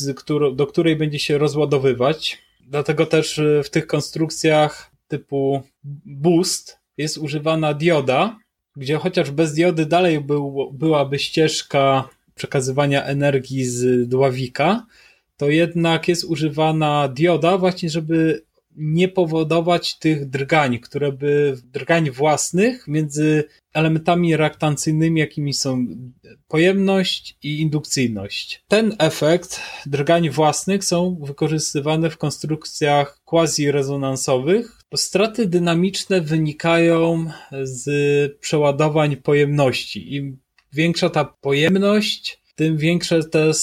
[0.54, 5.62] do której będzie się rozładowywać, dlatego też e, w tych konstrukcjach typu
[6.04, 8.38] boost jest używana dioda,
[8.76, 14.86] gdzie chociaż bez diody dalej był, byłaby ścieżka przekazywania energii z dławika,
[15.36, 18.42] to jednak jest używana dioda właśnie, żeby
[18.78, 25.86] nie powodować tych drgań, które by, drgań własnych między elementami reaktancyjnymi, jakimi są
[26.48, 28.64] pojemność i indukcyjność.
[28.68, 34.78] Ten efekt drgań własnych są wykorzystywane w konstrukcjach quasi-rezonansowych.
[34.96, 37.30] Straty dynamiczne wynikają
[37.62, 40.14] z przeładowań pojemności.
[40.14, 40.38] Im
[40.72, 43.54] większa ta pojemność, tym większe te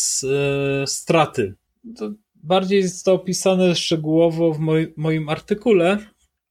[0.86, 1.56] straty.
[1.98, 2.12] To
[2.46, 5.98] bardziej jest to opisane szczegółowo w moj, moim artykule,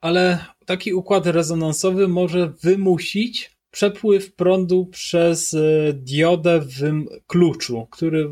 [0.00, 8.30] ale taki układ rezonansowy może wymusić przepływ prądu przez e, diodę w kluczu, który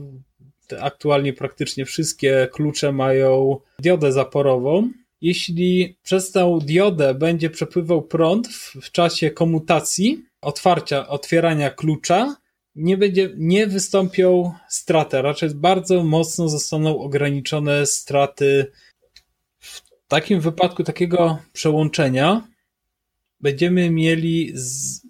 [0.81, 4.91] aktualnie praktycznie wszystkie klucze mają diodę zaporową.
[5.21, 12.37] Jeśli przez tę diodę będzie przepływał prąd w, w czasie komutacji, otwarcia, otwierania klucza,
[12.75, 18.73] nie, będzie, nie wystąpią straty, raczej bardzo mocno zostaną ograniczone straty.
[19.59, 22.49] W takim wypadku takiego przełączenia
[23.41, 24.53] będziemy mieli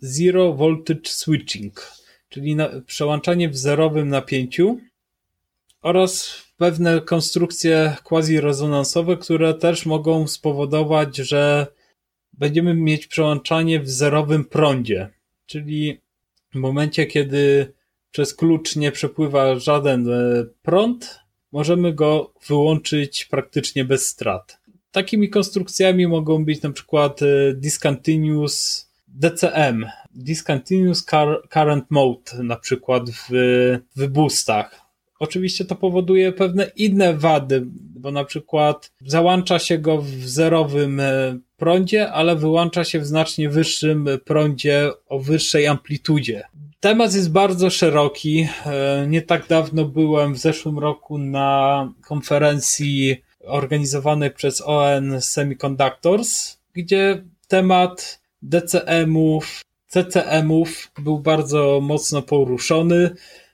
[0.02, 1.92] zero voltage switching,
[2.28, 2.56] czyli
[2.86, 4.80] przełączanie w zerowym napięciu
[5.82, 11.66] oraz pewne konstrukcje quasi-rezonansowe, które też mogą spowodować, że
[12.32, 15.10] będziemy mieć przełączanie w zerowym prądzie,
[15.46, 16.00] czyli
[16.52, 17.72] w momencie, kiedy
[18.10, 21.20] przez klucz nie przepływa żaden e, prąd,
[21.52, 24.60] możemy go wyłączyć praktycznie bez strat.
[24.90, 31.06] Takimi konstrukcjami mogą być na przykład e, discontinuous DCM, discontinuous
[31.50, 33.28] current mode na przykład w,
[33.96, 34.80] w boostach.
[35.18, 37.62] Oczywiście to powoduje pewne inne wady,
[38.00, 43.48] bo na przykład załącza się go w zerowym e, prądzie, ale wyłącza się w znacznie
[43.48, 46.42] wyższym prądzie o wyższej amplitudzie.
[46.80, 48.48] Temat jest bardzo szeroki.
[48.66, 57.24] E, nie tak dawno byłem w zeszłym roku na konferencji organizowanej przez ON Semiconductors, gdzie
[57.48, 63.10] temat DCM-ów, CCM-ów był bardzo mocno poruszony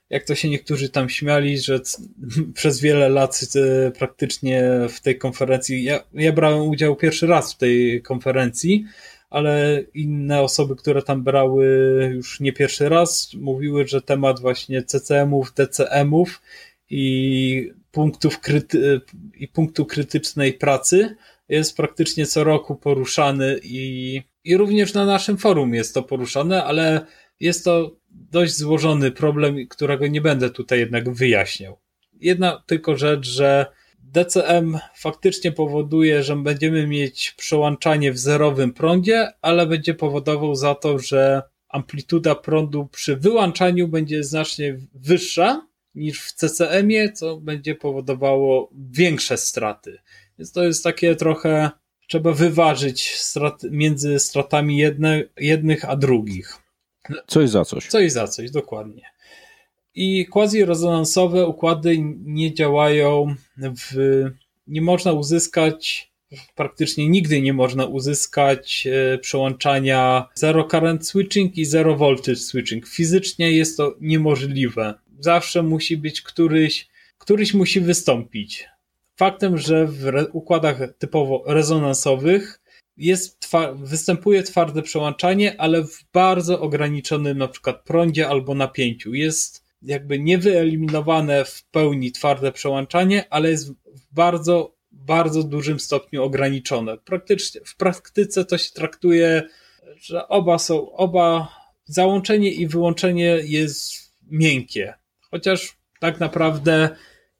[0.09, 1.79] jak to się niektórzy tam śmiali, że
[2.53, 7.57] przez wiele lat e, praktycznie w tej konferencji, ja, ja brałem udział pierwszy raz w
[7.57, 8.85] tej konferencji,
[9.29, 11.65] ale inne osoby, które tam brały
[12.15, 16.41] już nie pierwszy raz, mówiły, że temat właśnie CCM-ów, DCM-ów
[16.89, 19.01] i punktów kryty
[19.35, 21.15] i punktu krytycznej pracy
[21.49, 27.05] jest praktycznie co roku poruszany i, i również na naszym forum jest to poruszane, ale
[27.39, 31.77] jest to dość złożony problem, którego nie będę tutaj jednak wyjaśniał.
[32.13, 33.65] Jedna tylko rzecz, że
[34.03, 40.99] DCM faktycznie powoduje, że będziemy mieć przełączanie w zerowym prądzie, ale będzie powodował za to,
[40.99, 49.37] że amplituda prądu przy wyłączaniu będzie znacznie wyższa niż w CCM-ie, co będzie powodowało większe
[49.37, 49.97] straty.
[50.39, 51.69] Więc to jest takie trochę,
[52.07, 56.68] trzeba wyważyć strat, między stratami jedne, jednych a drugich.
[57.27, 57.87] Coś za coś.
[57.87, 59.03] Coś za coś, dokładnie.
[59.95, 63.95] I quasi-rezonansowe układy nie działają w.
[64.67, 66.11] Nie można uzyskać,
[66.55, 72.87] praktycznie nigdy nie można uzyskać e, przełączania zero current switching i zero voltage switching.
[72.87, 74.93] Fizycznie jest to niemożliwe.
[75.19, 76.87] Zawsze musi być któryś,
[77.17, 78.65] któryś musi wystąpić.
[79.15, 82.58] Faktem, że w układach typowo rezonansowych
[82.99, 89.13] jest twa występuje twarde przełączanie, ale w bardzo ograniczonym na przykład prądzie albo napięciu.
[89.13, 96.97] Jest jakby niewyeliminowane w pełni twarde przełączanie, ale jest w bardzo, bardzo dużym stopniu ograniczone.
[96.97, 99.43] Praktycznie, w praktyce to się traktuje,
[100.01, 101.47] że oba są, oba
[101.85, 103.93] załączenie i wyłączenie jest
[104.27, 104.93] miękkie.
[105.31, 106.89] Chociaż tak naprawdę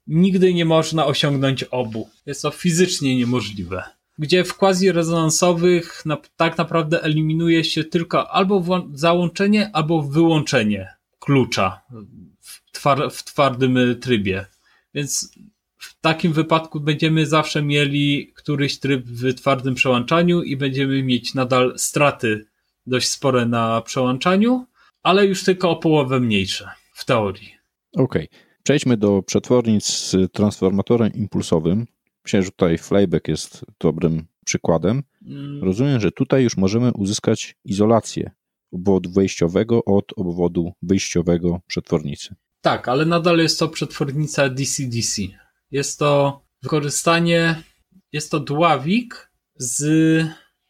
[0.06, 2.08] nigdy nie można osiągnąć obu.
[2.26, 9.70] Jest to fizycznie niemożliwe gdzie w quasi-rezonansowych na, tak naprawdę eliminuje się tylko albo załączenie,
[9.72, 11.80] albo wyłączenie klucza
[12.40, 14.46] w, twar w twardym trybie.
[14.94, 15.32] Więc
[15.76, 21.74] w takim wypadku będziemy zawsze mieli któryś tryb w twardym przełączaniu i będziemy mieć nadal
[21.76, 22.46] straty
[22.86, 24.66] dość spore na przełączaniu,
[25.02, 27.54] ale już tylko o połowę mniejsze w teorii.
[27.96, 28.28] Okej.
[28.28, 28.40] Okay.
[28.62, 31.86] Przejdźmy do przetwornic z transformatorem impulsowym.
[32.24, 35.02] Myślę, że tutaj Flyback jest dobrym przykładem.
[35.26, 35.64] Mm.
[35.64, 38.30] Rozumiem, że tutaj już możemy uzyskać izolację
[38.72, 42.34] obwodu wejściowego od obwodu wyjściowego przetwornicy.
[42.60, 45.22] Tak, ale nadal jest to przetwornica DC-DC.
[45.70, 47.62] Jest to wykorzystanie,
[48.12, 49.82] jest to dławik z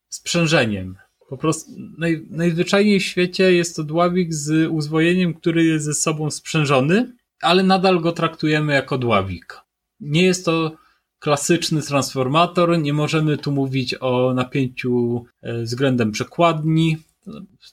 [0.08, 0.96] sprzężeniem.
[1.28, 6.30] Po prostu naj, najzwyczajniej w świecie jest to dławik z uzwojeniem, który jest ze sobą
[6.30, 9.60] sprzężony, ale nadal go traktujemy jako dławik.
[10.00, 10.76] Nie jest to
[11.20, 12.78] klasyczny transformator.
[12.78, 16.96] Nie możemy tu mówić o napięciu e, względem przekładni.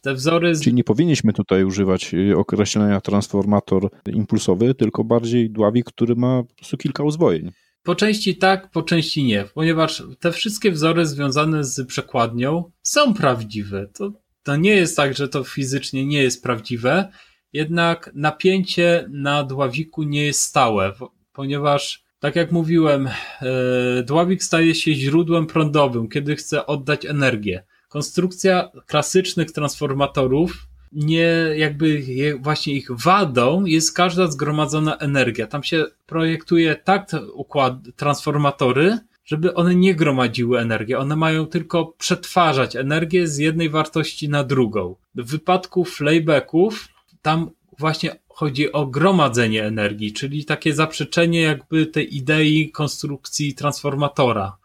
[0.02, 0.54] Te wzory.
[0.64, 6.56] Czyli nie powinniśmy tutaj używać e, określenia transformator impulsowy, tylko bardziej dławik, który ma po
[6.56, 7.52] prostu kilka uzwojeń.
[7.84, 13.88] Po części tak, po części nie, ponieważ te wszystkie wzory związane z przekładnią są prawdziwe.
[13.94, 14.12] To,
[14.44, 17.12] to nie jest tak, że to fizycznie nie jest prawdziwe,
[17.54, 20.94] jednak napięcie na dławiku nie jest stałe,
[21.34, 23.14] ponieważ tak jak mówiłem, e,
[24.04, 27.64] dławik staje się źródłem prądowym, kiedy chce oddać energię.
[27.90, 32.04] Konstrukcja klasycznych transformatorów nie jakby
[32.40, 35.48] właśnie ich wadą jest każda zgromadzona energia.
[35.48, 40.96] Tam się projektuje tak układ transformatory, żeby one nie gromadziły energii.
[40.96, 44.96] One mają tylko przetwarzać energię z jednej wartości na drugą.
[45.16, 46.88] W wypadku flaybacków
[47.22, 47.50] tam
[47.80, 54.58] właśnie chodzi o gromadzenie energii, czyli takie zaprzeczenie jakby tej idei konstrukcji transformatora.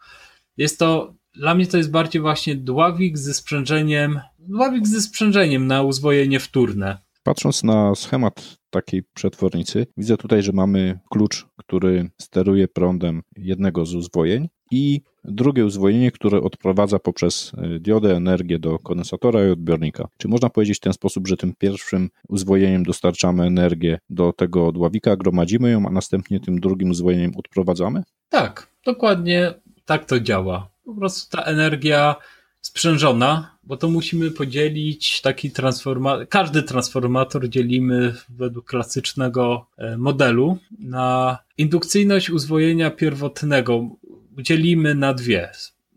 [0.57, 5.81] Jest to, dla mnie to jest bardziej właśnie dławik ze sprzężeniem, dławik ze sprzężeniem na
[5.81, 6.97] uzwojenie wtórne.
[7.23, 13.95] Patrząc na schemat takiej przetwornicy, widzę tutaj, że mamy klucz, który steruje prądem jednego z
[13.95, 20.07] uzwojeń i drugie uzwojenie, które odprowadza poprzez e, diodę energię do kondensatora i odbiornika.
[20.17, 25.17] Czy można powiedzieć w ten sposób, że tym pierwszym uzwojeniem dostarczamy energię do tego dławika,
[25.17, 28.03] gromadzimy ją, a następnie tym drugim uzwojeniem odprowadzamy?
[28.29, 29.53] Tak, dokładnie
[29.85, 30.69] tak to działa.
[30.85, 32.15] Po prostu ta energia
[32.63, 41.37] sprzężona, bo to musimy podzielić taki transformator, każdy transformator dzielimy według klasycznego e, modelu na
[41.57, 43.89] indukcyjność uzwojenia pierwotnego
[44.37, 45.49] dzielimy na dwie.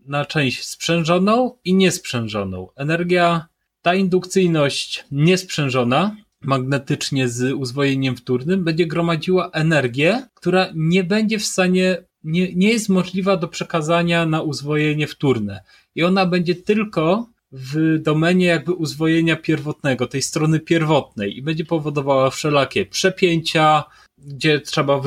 [0.05, 2.67] Na część sprzężoną i niesprzężoną.
[2.75, 3.47] Energia,
[3.81, 12.03] ta indukcyjność niesprzężona, magnetycznie z uzwojeniem wtórnym, będzie gromadziła energię, która nie będzie w stanie,
[12.27, 15.63] nie, nie jest możliwa do przekazania na uzwojenie wtórne.
[15.95, 22.29] I ona będzie tylko w domenie jakby uzwojenia pierwotnego, tej strony pierwotnej i będzie powodowała
[22.29, 23.83] wszelakie przepięcia,
[24.17, 25.01] gdzie trzeba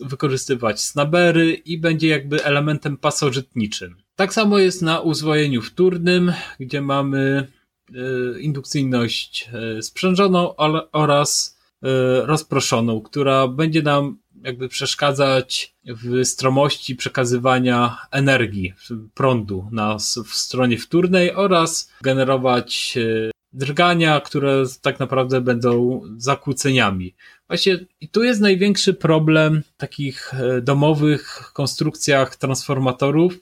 [0.00, 3.96] wykorzystywać snabery i będzie jakby elementem pasożytniczym.
[4.16, 7.46] Tak samo jest na uzwojeniu wtórnym, gdzie mamy
[7.94, 10.56] e, indukcyjność e, sprzężoną
[10.92, 11.86] oraz e,
[12.26, 18.72] rozproszoną, która będzie nam jakby przeszkadzać w stromości przekazywania energii,
[19.14, 22.98] prądu na, w stronie wtórnej oraz generować
[23.52, 27.14] drgania, które tak naprawdę będą zakłóceniami.
[27.48, 33.38] Właśnie i tu jest największy problem takich e, domowych konstrukcjach transformatorów,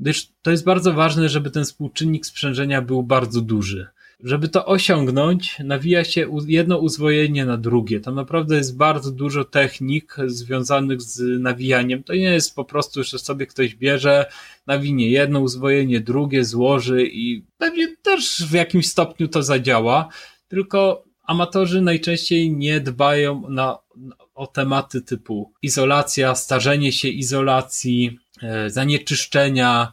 [0.00, 3.86] gdyż to jest bardzo ważne, żeby ten współczynnik sprzężenia był bardzo duży.
[4.24, 8.00] Żeby to osiągnąć, nawija się jedno uzwojenie na drugie.
[8.00, 12.02] Tam naprawdę jest bardzo dużo technik związanych z nawijaniem.
[12.02, 14.26] To nie jest po prostu, że sobie ktoś bierze,
[14.66, 20.08] nawinie jedno uzwojenie, drugie, złoży i pewnie też w jakimś stopniu to zadziała.
[20.48, 23.78] Tylko amatorzy najczęściej nie dbają na,
[24.34, 29.92] o tematy typu izolacja, starzenie się izolacji, e, zanieczyszczenia,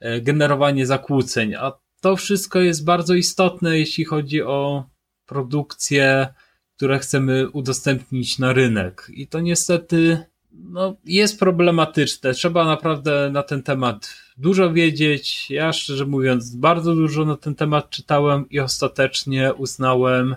[0.00, 4.84] e, generowanie zakłóceń, a to wszystko jest bardzo istotne, jeśli chodzi o
[5.26, 6.26] produkcje,
[6.76, 9.10] które chcemy udostępnić na rynek.
[9.14, 10.18] I to niestety
[10.52, 12.34] no, jest problematyczne.
[12.34, 15.50] Trzeba naprawdę na ten temat dużo wiedzieć.
[15.50, 20.36] Ja szczerze mówiąc, bardzo dużo na ten temat czytałem i ostatecznie uznałem,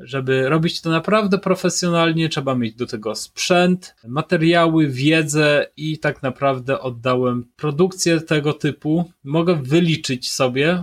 [0.00, 6.80] żeby robić to naprawdę profesjonalnie, trzeba mieć do tego sprzęt, materiały, wiedzę i tak naprawdę
[6.80, 9.12] oddałem produkcję tego typu.
[9.24, 10.82] Mogę wyliczyć sobie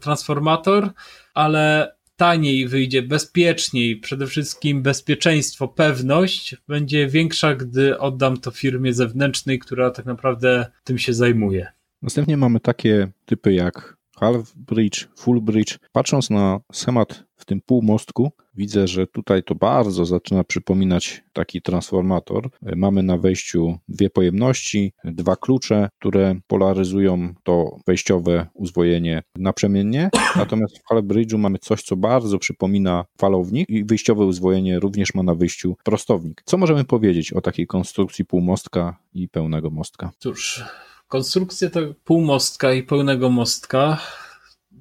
[0.00, 0.90] transformator,
[1.34, 9.58] ale taniej wyjdzie, bezpieczniej, przede wszystkim bezpieczeństwo, pewność będzie większa, gdy oddam to firmie zewnętrznej,
[9.58, 11.66] która tak naprawdę tym się zajmuje.
[12.02, 15.78] Następnie mamy takie typy jak half bridge, full bridge.
[15.92, 22.50] Patrząc na schemat w tym półmostku, widzę, że tutaj to bardzo zaczyna przypominać taki transformator.
[22.76, 30.10] Mamy na wejściu dwie pojemności, dwa klucze, które polaryzują to wejściowe uzwojenie naprzemiennie.
[30.36, 35.22] Natomiast w half bridge'u mamy coś, co bardzo przypomina falownik i wyjściowe uzwojenie również ma
[35.22, 36.42] na wyjściu prostownik.
[36.44, 40.10] Co możemy powiedzieć o takiej konstrukcji półmostka i pełnego mostka?
[40.18, 40.64] Cóż,
[41.08, 43.98] konstrukcję tego półmostka i pełnego mostka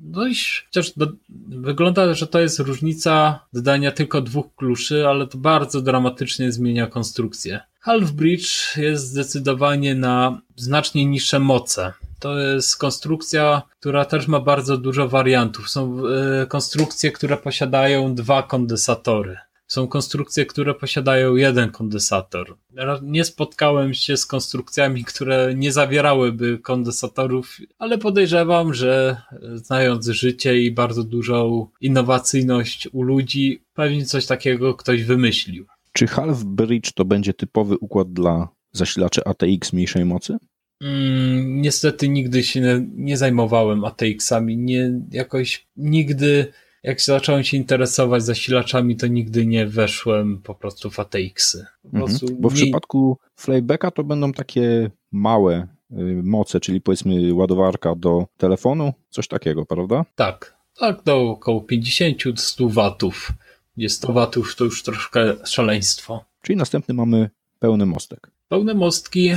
[0.02, 1.08] no i chociaż do,
[1.50, 7.60] wygląda, że to jest różnica dodania tylko dwóch kluczy, ale to bardzo dramatycznie zmienia konstrukcję.
[7.80, 11.94] Half Bridge jest zdecydowanie na znacznie niższe moce.
[12.20, 15.70] To jest konstrukcja, która też ma bardzo dużo wariantów.
[15.70, 16.02] Są
[16.44, 19.38] y, konstrukcje, które posiadają dwa kondensatory.
[19.68, 22.58] Są konstrukcje, które posiadają jeden kondensator.
[23.02, 29.22] Nie spotkałem się z konstrukcjami, które nie zawierałyby kondensatorów, ale podejrzewam, że
[29.54, 35.66] znając życie i bardzo dużą innowacyjność u ludzi, pewnie coś takiego ktoś wymyślił.
[35.94, 40.38] Czy Half Bridge to będzie typowy układ dla zasilaczy ATX mniejszej mocy?
[40.82, 44.58] Mm, niestety nigdy się nie, nie zajmowałem ATX-ami.
[44.58, 46.54] Nie, jakoś nigdy
[46.86, 51.66] jak zacząłem się interesować zasilaczami, to nigdy nie weszłem po prostu w ATX-y.
[51.94, 52.20] Mhm.
[52.40, 52.62] Bo w nie...
[52.62, 59.66] przypadku Flaybacka to będą takie małe y, moce, czyli powiedzmy ładowarka do telefonu, coś takiego,
[59.66, 60.06] prawda?
[60.16, 63.32] Tak, Tak, do około 50-100 watów.
[63.78, 66.26] Gdzie 100 watów to już troszkę szaleństwo.
[66.42, 67.30] Czyli następny mamy
[67.60, 68.32] pełny mostek.
[68.50, 69.32] Pełne mostki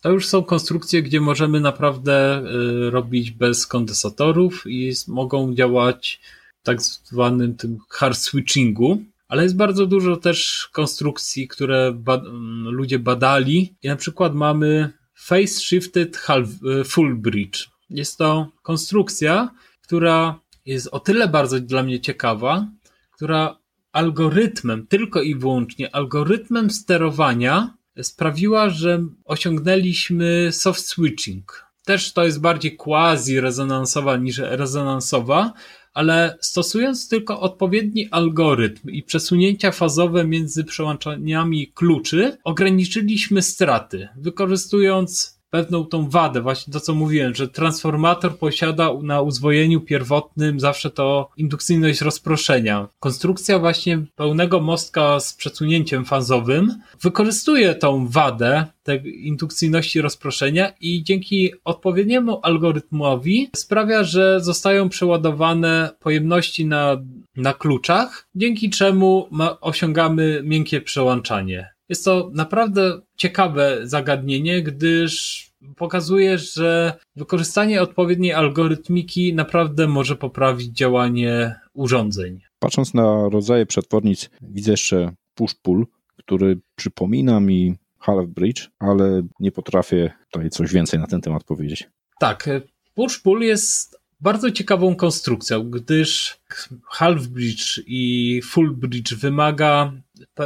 [0.00, 2.42] to już są konstrukcje, gdzie możemy naprawdę
[2.86, 6.20] y, robić bez kondensatorów i mogą działać
[6.62, 12.22] tak zwanym tym hard switchingu, ale jest bardzo dużo też konstrukcji, które ba
[12.64, 16.48] ludzie badali i na przykład mamy Face Shifted half,
[16.80, 17.68] y, Full Bridge.
[17.90, 19.50] Jest to konstrukcja,
[19.82, 22.68] która jest o tyle bardzo dla mnie ciekawa,
[23.12, 23.58] która
[23.92, 31.66] algorytmem, tylko i wyłącznie algorytmem sterowania sprawiła, że osiągnęliśmy soft switching.
[31.84, 35.52] Też to jest bardziej quasi-rezonansowa niż rezonansowa,
[35.98, 45.84] ale stosując tylko odpowiedni algorytm i przesunięcia fazowe między przełączaniami kluczy, ograniczyliśmy straty, wykorzystując pewną
[45.84, 52.00] tą wadę, właśnie to co mówiłem, że transformator posiada na uzwojeniu pierwotnym zawsze to indukcyjność
[52.00, 52.88] rozproszenia.
[53.00, 61.52] Konstrukcja właśnie pełnego mostka z przesunięciem fazowym wykorzystuje tą wadę tej indukcyjności rozproszenia i dzięki
[61.64, 66.96] odpowiedniemu algorytmowi sprawia, że zostają przeładowane pojemności na,
[67.36, 71.77] na kluczach, dzięki czemu ma, osiągamy miękkie przełączanie.
[71.88, 81.54] Jest to naprawdę ciekawe zagadnienie, gdyż pokazuje, że wykorzystanie odpowiedniej algorytmiki naprawdę może poprawić działanie
[81.74, 82.40] urządzeń.
[82.58, 85.84] Patrząc na rodzaje przetwornic, widzę jeszcze push-pull,
[86.16, 91.88] który przypomina mi Half Bridge, ale nie potrafię tutaj coś więcej na ten temat powiedzieć.
[92.20, 92.50] Tak,
[92.96, 96.38] push-pull jest bardzo ciekawą konstrukcją, gdyż
[96.84, 99.92] half bridge i full bridge wymaga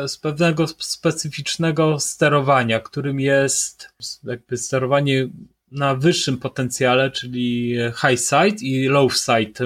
[0.06, 3.88] z pewnego specyficznego sterowania, którym jest
[4.24, 5.28] jakby sterowanie
[5.70, 9.64] na wyższym potencjale, czyli high side i low side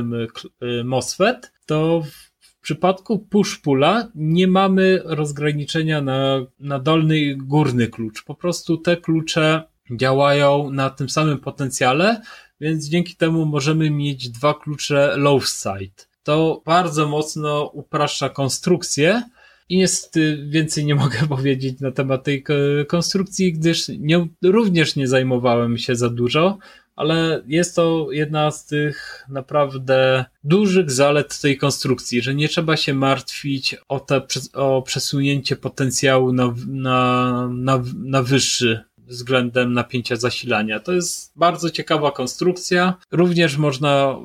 [0.62, 2.02] y, MOSFET, to
[2.40, 8.24] w przypadku push-pulla nie mamy rozgraniczenia na, na dolny i górny klucz.
[8.24, 12.20] Po prostu te klucze działają na tym samym potencjale,
[12.60, 16.04] więc dzięki temu możemy mieć dwa klucze low side.
[16.22, 19.22] To bardzo mocno upraszcza konstrukcję
[19.68, 22.44] i niestety więcej nie mogę powiedzieć na temat tej
[22.88, 26.58] konstrukcji, gdyż nie, również nie zajmowałem się za dużo,
[26.96, 32.94] ale jest to jedna z tych naprawdę dużych zalet tej konstrukcji, że nie trzeba się
[32.94, 34.22] martwić o, te,
[34.54, 40.80] o przesunięcie potencjału na, na, na, na wyższy względem napięcia zasilania.
[40.80, 42.94] To jest bardzo ciekawa konstrukcja.
[43.12, 44.16] Również można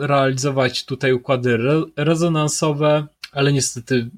[0.00, 4.10] realizować tutaj układy re rezonansowe, ale niestety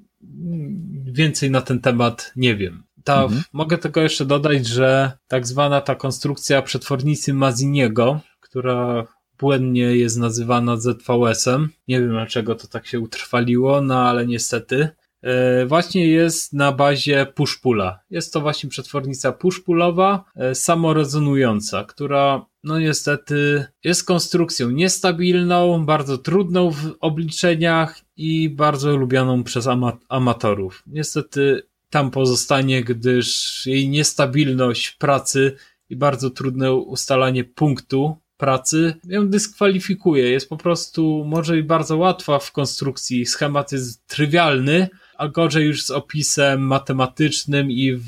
[1.05, 2.83] więcej na ten temat nie wiem.
[3.05, 3.43] Ta, mhm.
[3.53, 9.07] Mogę tylko jeszcze dodać, że tak zwana ta konstrukcja przetwornicy Maziniego, która
[9.39, 11.69] błędnie jest nazywana ZVS-em.
[11.89, 14.89] Nie wiem dlaczego to tak się utrwaliło, no ale niestety.
[15.23, 17.99] E, właśnie jest na bazie push-pulla.
[18.11, 26.71] Jest to właśnie przetwornica push-pullowa, e, samorezonująca, która no niestety jest konstrukcją niestabilną, bardzo trudną
[26.71, 30.83] w obliczeniach i bardzo lubianą przez ama amatorów.
[30.87, 35.57] Niestety tam pozostanie, gdyż jej niestabilność pracy
[35.89, 40.31] i bardzo trudne ustalanie punktu pracy ją dyskwalifikuje.
[40.31, 43.27] Jest po prostu może i bardzo łatwa w konstrukcji.
[43.27, 44.89] Schemat jest trywialny,
[45.21, 48.05] a gorzej już z opisem matematycznym i, w,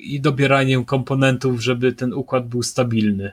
[0.00, 3.32] i dobieraniem komponentów, żeby ten układ był stabilny.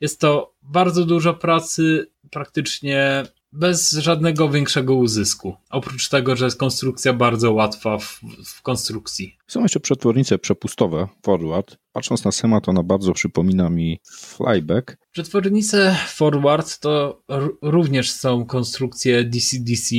[0.00, 5.56] Jest to bardzo dużo pracy, praktycznie bez żadnego większego uzysku.
[5.70, 9.36] Oprócz tego, że jest konstrukcja bardzo łatwa w, w konstrukcji.
[9.46, 11.76] Są jeszcze przetwornice przepustowe, forward.
[11.92, 14.96] Patrząc na schemat, ona bardzo przypomina mi flyback.
[15.12, 17.22] Przetwornice forward to
[17.62, 19.94] również są konstrukcje DC-DC.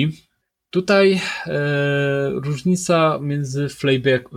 [0.70, 3.68] Tutaj e, różnica między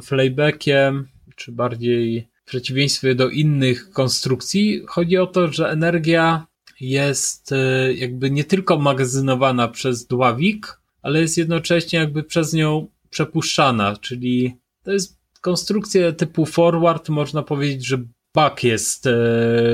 [0.02, 6.46] flybackiem, czy bardziej w przeciwieństwie do innych konstrukcji, chodzi o to, że energia
[6.80, 13.96] jest e, jakby nie tylko magazynowana przez dławik, ale jest jednocześnie jakby przez nią przepuszczana,
[13.96, 17.98] czyli to jest konstrukcja typu forward, można powiedzieć, że
[18.34, 19.12] bak jest e,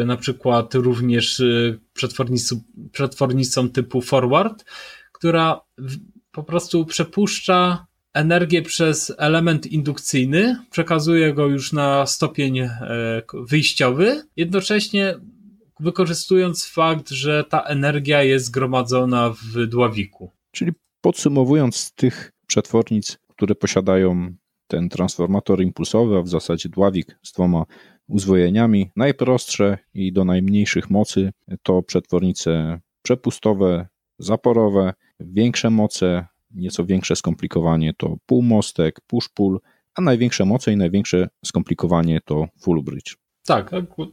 [0.07, 1.44] na przykład również e,
[1.92, 2.61] przetwornicą,
[2.92, 4.64] przetwornicą typu forward,
[5.12, 5.61] która
[6.37, 12.61] po prostu przepuszcza energię przez element indukcyjny, przekazuje go już na stopień
[13.34, 15.14] wyjściowy, jednocześnie
[15.80, 20.30] wykorzystując fakt, że ta energia jest zgromadzona w dławiku.
[20.51, 24.34] Czyli podsumowując z tych przetwornic, które posiadają
[24.66, 27.64] ten transformator impulsowy, a w zasadzie dławik z dwoma
[28.09, 31.32] uzwojeniami, najprostsze i do najmniejszych mocy
[31.62, 39.58] to przetwornice przepustowe zaporowe, większe moce, nieco większe skomplikowanie to półmostek, push-pull,
[39.94, 43.16] a największe moce i największe skomplikowanie to full bridge.
[43.46, 43.70] Tak,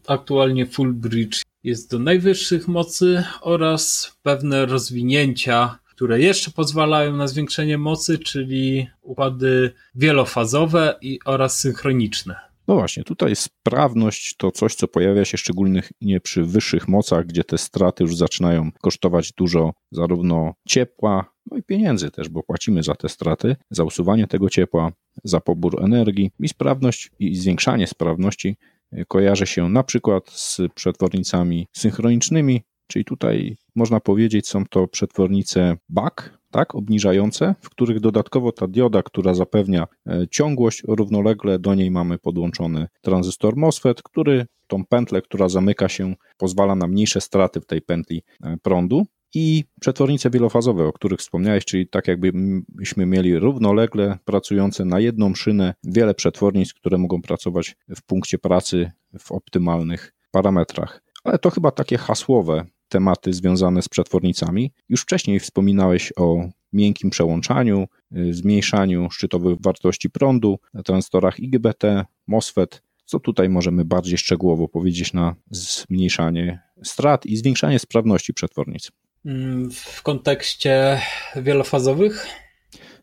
[0.08, 7.78] aktualnie full bridge jest do najwyższych mocy oraz pewne rozwinięcia, które jeszcze pozwalają na zwiększenie
[7.78, 12.53] mocy, czyli układy wielofazowe i oraz synchroniczne.
[12.68, 15.84] No właśnie, tutaj sprawność to coś, co pojawia się szczególnie
[16.24, 22.12] przy wyższych mocach, gdzie te straty już zaczynają kosztować dużo zarówno ciepła, no i pieniędzy
[22.12, 24.92] też, bo płacimy za te straty, za usuwanie tego ciepła,
[25.24, 26.32] za pobór energii.
[26.40, 28.58] I sprawność i zwiększanie sprawności
[28.92, 35.78] e, kojarzy się na przykład z przetwornicami synchronicznymi, czyli tutaj można powiedzieć są to przetwornice
[35.90, 41.92] BAK, tak, obniżające, w których dodatkowo ta dioda, która zapewnia e, ciągłość, równolegle do niej
[41.92, 47.66] mamy podłączony tranzystor MOSFET, który tą pętlę, która zamyka się, pozwala na mniejsze straty w
[47.66, 49.06] tej pętli e, prądu.
[49.36, 55.74] I przetwornice wielofazowe, o których wspomniałeś, czyli tak jakbyśmy mieli równolegle pracujące na jedną szynę
[55.84, 61.04] wiele przetwornic, które mogą pracować w punkcie pracy w optymalnych parametrach.
[61.24, 64.72] Ale to chyba takie hasłowe tematy związane z przetwornicami.
[64.90, 67.88] Już wcześniej wspominałeś o miękkim przełączaniu,
[68.18, 72.82] y, zmniejszaniu szczytowych wartości prądu na transistorach IGBT, MOSFET.
[73.06, 78.92] Co tutaj możemy bardziej szczegółowo powiedzieć na zmniejszanie strat i zwiększanie sprawności przetwornic?
[79.26, 81.02] Mm, w kontekście
[81.36, 82.28] wielofazowych?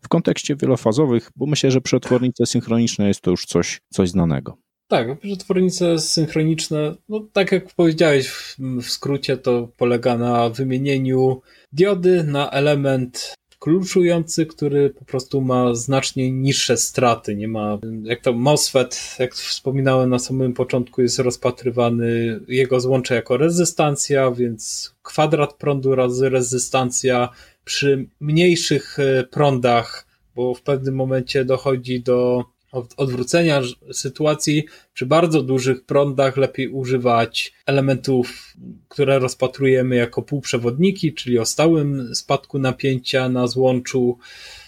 [0.03, 4.57] W kontekście wielofazowych, bo myślę, że przetwornice synchroniczne jest to już coś, coś znanego.
[4.91, 12.24] Tak, przetwornice synchroniczne, no tak jak powiedziałeś w, w skrócie, to polega na wymienieniu diody
[12.24, 17.36] na element kluczujący, który po prostu ma znacznie niższe straty.
[17.36, 23.36] Nie ma, jak to MOSFET, jak wspominałem na samym początku, jest rozpatrywany jego złącze jako
[23.36, 27.28] rezystancja, więc kwadrat prądu razy rezystancja
[27.64, 33.62] przy mniejszych e, prądach, bo w pewnym momencie dochodzi do odwrócenia
[33.93, 38.57] sytuacji przy bardzo dużych prądach lepiej używać elementów,
[38.89, 44.18] które rozpatrujemy jako półprzewodniki, czyli o stałym spadku napięcia na złączu,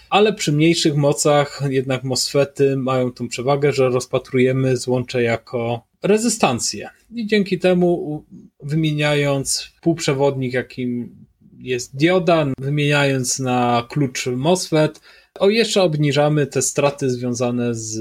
[0.09, 6.89] ale przy mniejszych mocach jednak MOSFETy mają tą przewagę, że rozpatrujemy złącze jako rezystancję.
[7.15, 8.23] I dzięki temu
[8.63, 11.15] wymieniając półprzewodnik, jakim
[11.59, 15.01] jest dioda, wymieniając na klucz MOSFET,
[15.39, 17.99] o, jeszcze obniżamy te straty związane z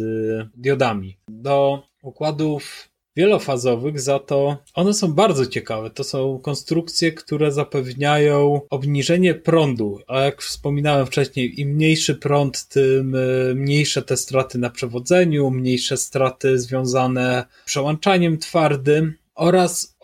[0.55, 1.17] diodami.
[1.29, 5.91] Do układów wielofazowych, za to one są bardzo ciekawe.
[5.91, 13.15] To są konstrukcje, które zapewniają obniżenie prądu, a jak wspominałem wcześniej, im mniejszy prąd, tym
[13.15, 19.97] e, mniejsze te straty na przewodzeniu, mniejsze straty związane z przełączaniem twardym oraz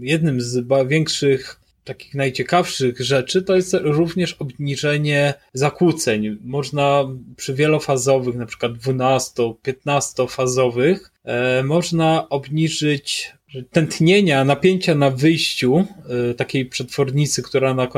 [0.00, 1.57] jednym z większych
[1.88, 6.38] takich najciekawszych rzeczy to jest również obniżenie zakłóceń.
[6.44, 7.04] Można
[7.36, 13.32] przy wielofazowych, na przykład 12-15 fazowych, e, można obniżyć
[13.70, 15.84] tętnienia, napięcia na wyjściu
[16.30, 17.88] e, takiej przetwornicy, która na,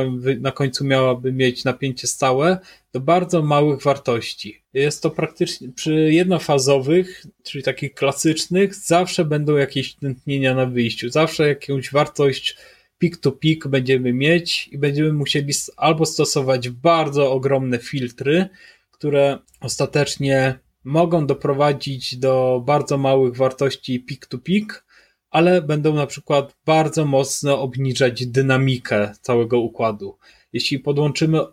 [0.41, 2.59] na końcu miałaby mieć napięcie stałe,
[2.93, 4.63] do bardzo małych wartości.
[4.75, 11.49] Jest to praktycznie przy jednofazowych, czyli takich klasycznych, zawsze będą jakieś tętnienia na wyjściu, zawsze
[11.49, 12.57] jakąś wartość
[13.01, 18.49] pik-to-pik będziemy mieć i będziemy musieli albo stosować bardzo ogromne filtry,
[18.91, 24.85] które ostatecznie mogą doprowadzić do bardzo małych wartości pik-to-pik,
[25.31, 30.19] ale będą na przykład bardzo mocno obniżać dynamikę całego układu.
[30.53, 31.45] Jeśli podłączymy e,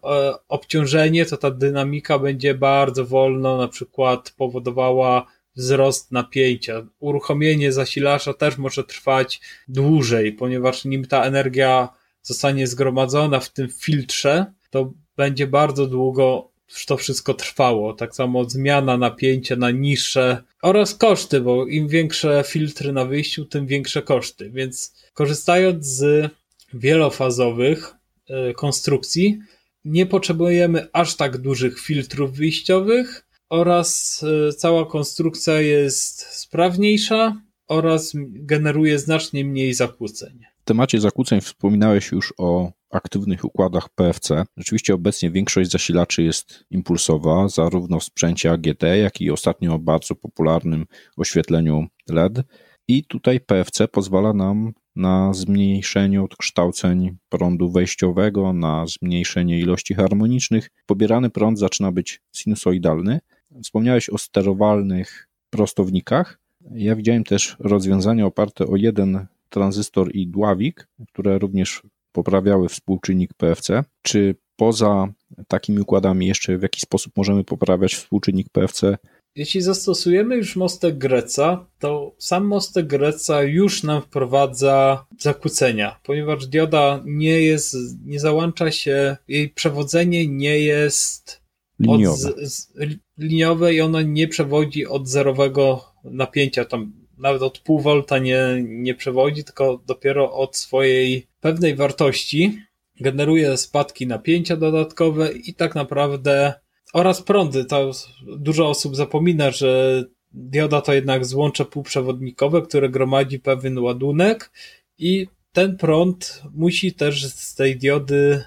[0.48, 5.26] obciążenie, to ta dynamika będzie bardzo wolno na przykład powodowała
[5.58, 6.88] wzrost napięcia.
[7.00, 11.90] Uruchomienie zasilacza też może trwać dłużej, ponieważ nim ta energia
[12.22, 16.52] zostanie zgromadzona w tym filtrze, to będzie bardzo długo
[16.88, 17.94] to wszystko trwało.
[17.94, 23.68] Tak samo zmiana napięcia na niższe oraz koszty, bo im większe filtry na wyjściu, tym
[23.68, 24.50] większe koszty.
[24.50, 26.32] Więc korzystając z
[26.74, 27.94] wielofazowych
[28.30, 29.40] e, konstrukcji,
[29.86, 39.00] nie potrzebujemy aż tak dużych filtrów wyjściowych, oraz e, cała konstrukcja jest sprawniejsza oraz generuje
[39.00, 40.40] znacznie mniej zakłóceń.
[40.62, 44.46] W temacie zakłóceń wspominałeś już o aktywnych układach PFC.
[44.58, 50.86] Rzeczywiście obecnie większość zasilaczy jest impulsowa, zarówno w sprzęcie AGT, jak i ostatnio bardzo popularnym
[51.18, 52.44] oświetleniu LED.
[52.88, 60.70] I tutaj PFC pozwala nam na zmniejszenie odkształceń prądu wejściowego, na zmniejszenie ilości harmonicznych.
[60.86, 63.20] Pobierany prąd zaczyna być sinusoidalny,
[63.64, 66.40] Wspomniałeś o sterowalnych prostownikach.
[66.72, 73.84] Ja widziałem też rozwiązania oparte o jeden tranzystor i dławik, które również poprawiały współczynnik PFC.
[74.02, 75.08] Czy poza
[75.48, 78.98] takimi układami jeszcze w jaki sposób możemy poprawiać współczynnik PFC?
[79.36, 87.02] Jeśli zastosujemy już mostek Greca, to sam mostek Greca już nam wprowadza zakłócenia, ponieważ dioda
[87.06, 87.76] nie jest,
[88.06, 91.42] nie załącza się, jej przewodzenie nie jest
[91.80, 92.74] liniowe, od, z,
[93.18, 98.96] liniowe i ono nie przewodzi od zerowego napięcia, tam nawet od pół volta nie, nie
[98.96, 102.60] przewodzi, tylko dopiero od swojej pewnej wartości
[103.00, 106.54] generuje spadki napięcia dodatkowe i tak naprawdę
[106.94, 107.66] oraz prądy.
[107.66, 107.92] To
[108.38, 114.52] dużo osób zapomina, że dioda to jednak złącze półprzewodnikowe, które gromadzi pewien ładunek
[114.98, 118.44] i ten prąd musi też z tej diody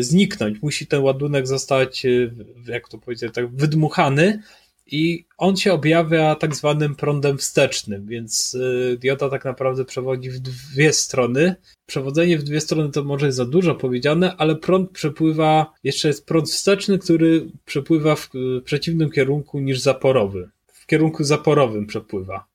[0.00, 0.62] zniknąć.
[0.62, 2.30] Musi ten ładunek zostać, e,
[2.66, 4.42] jak to powiedzieć, tak wydmuchany
[4.86, 10.40] i on się objawia tak zwanym prądem wstecznym, więc y, dioda tak naprawdę przewodzi w
[10.40, 11.54] dwie strony.
[11.86, 16.26] Przewodzenie w dwie strony to może jest za dużo powiedziane, ale prąd przepływa, jeszcze jest
[16.26, 18.30] prąd wsteczny, który przepływa w
[18.64, 20.48] przeciwnym kierunku niż zaporowy.
[20.66, 22.46] W kierunku zaporowym przepływa.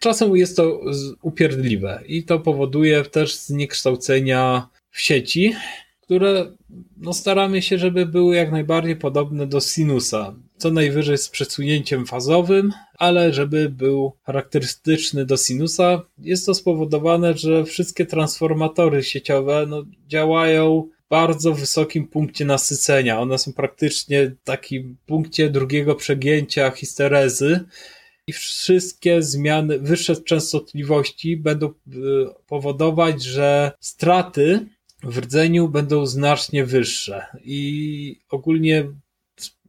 [0.00, 0.80] Czasem jest to
[1.22, 5.54] upierdliwe i to powoduje też zniekształcenia w sieci,
[6.08, 6.52] które
[6.96, 10.34] no, staramy się, żeby były jak najbardziej podobne do sinusa.
[10.56, 16.02] Co najwyżej z przesunięciem fazowym, ale żeby był charakterystyczny do sinusa.
[16.18, 23.20] Jest to spowodowane, że wszystkie transformatory sieciowe no, działają bardzo wysokim punkcie nasycenia.
[23.20, 27.60] One są praktycznie w takim punkcie drugiego przegięcia histerezy
[28.26, 31.72] i wszystkie zmiany, wyższe częstotliwości będą y,
[32.46, 34.66] powodować, że straty
[35.02, 38.88] w rdzeniu będą znacznie wyższe i ogólnie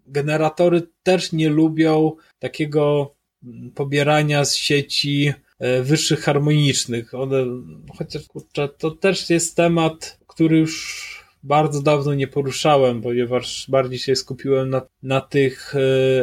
[0.08, 3.16] generatory też nie lubią takiego
[3.76, 7.14] pobierania z sieci e, wyższych harmonicznych.
[7.14, 7.46] One,
[7.98, 14.16] chociaż kurczę, to też jest temat, który już bardzo dawno nie poruszałem, ponieważ bardziej się
[14.16, 15.80] skupiłem na, na tych e,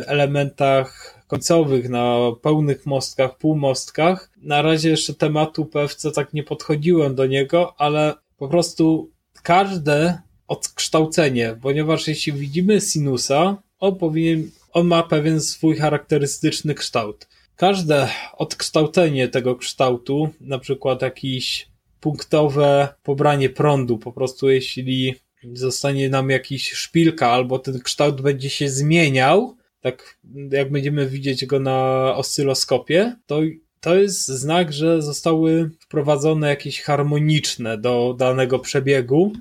[0.08, 4.30] elementach końcowych, na pełnych mostkach, półmostkach.
[4.42, 9.10] Na razie jeszcze tematu PFC tak nie podchodziłem do niego, ale po prostu
[9.42, 10.18] każde
[10.48, 17.28] odkształcenie, ponieważ jeśli widzimy sinusa, on powinien, on ma pewien swój charakterystyczny kształt.
[17.56, 21.68] Każde odkształcenie tego kształtu, na przykład jakieś
[22.00, 25.14] punktowe pobranie prądu, po prostu jeśli
[25.52, 30.18] zostanie nam jakiś szpilka albo ten kształt będzie się zmieniał, tak
[30.50, 33.40] jak będziemy widzieć go na oscyloskopie, to
[33.86, 39.32] to jest znak, że zostały wprowadzone jakieś harmoniczne do danego przebiegu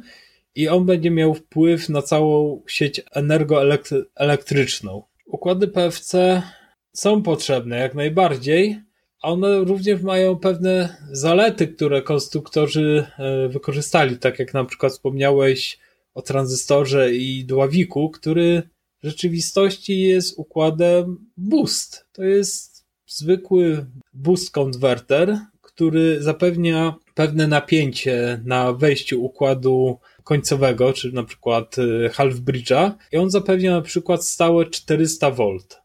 [0.56, 5.04] i on będzie miał wpływ na całą sieć energoelektryczną.
[5.26, 6.41] Układy PFC
[6.93, 8.82] są potrzebne jak najbardziej,
[9.22, 15.80] a one również mają pewne zalety, które konstruktorzy e, wykorzystali, tak jak na przykład wspomniałeś
[16.14, 18.62] o tranzystorze i dławiku, który
[19.04, 22.06] w rzeczywistości jest układem boost.
[22.12, 22.74] To jest
[23.08, 32.10] zwykły boost converter, który zapewnia pewne napięcie na wejściu układu końcowego, czy na przykład y,
[32.14, 35.43] half bridge'a i on zapewnia na przykład stałe 400 V.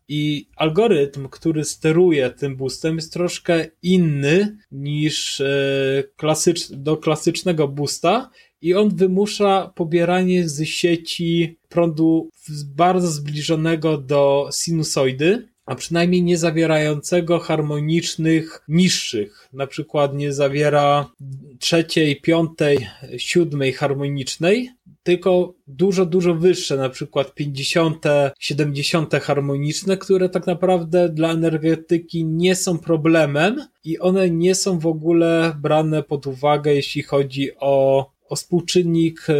[0.08, 8.30] I algorytm, który steruje tym boostem jest troszkę inny niż y, klasycz, do klasycznego boosta.
[8.62, 12.28] I on wymusza pobieranie z sieci prądu
[12.76, 19.48] bardzo zbliżonego do sinusoidy, a przynajmniej nie zawierającego harmonicznych niższych.
[19.52, 21.10] Na przykład nie zawiera
[21.58, 22.86] trzeciej, piątej,
[23.16, 24.70] siódmej harmonicznej,
[25.02, 28.04] tylko dużo, dużo wyższe, na przykład 50,
[28.38, 34.86] 70 harmoniczne, które tak naprawdę dla energetyki nie są problemem i one nie są w
[34.86, 39.34] ogóle brane pod uwagę, jeśli chodzi o, o współczynnik, e,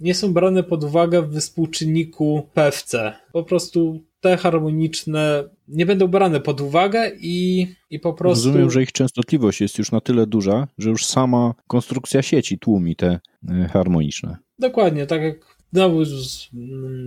[0.00, 3.12] nie są brane pod uwagę w współczynniku PFC.
[3.32, 8.48] Po prostu te harmoniczne nie będą brane pod uwagę i, i po prostu.
[8.48, 12.96] Rozumiem, że ich częstotliwość jest już na tyle duża, że już sama konstrukcja sieci tłumi
[12.96, 14.36] te e, harmoniczne.
[14.58, 16.02] Dokładnie, tak jak znowu,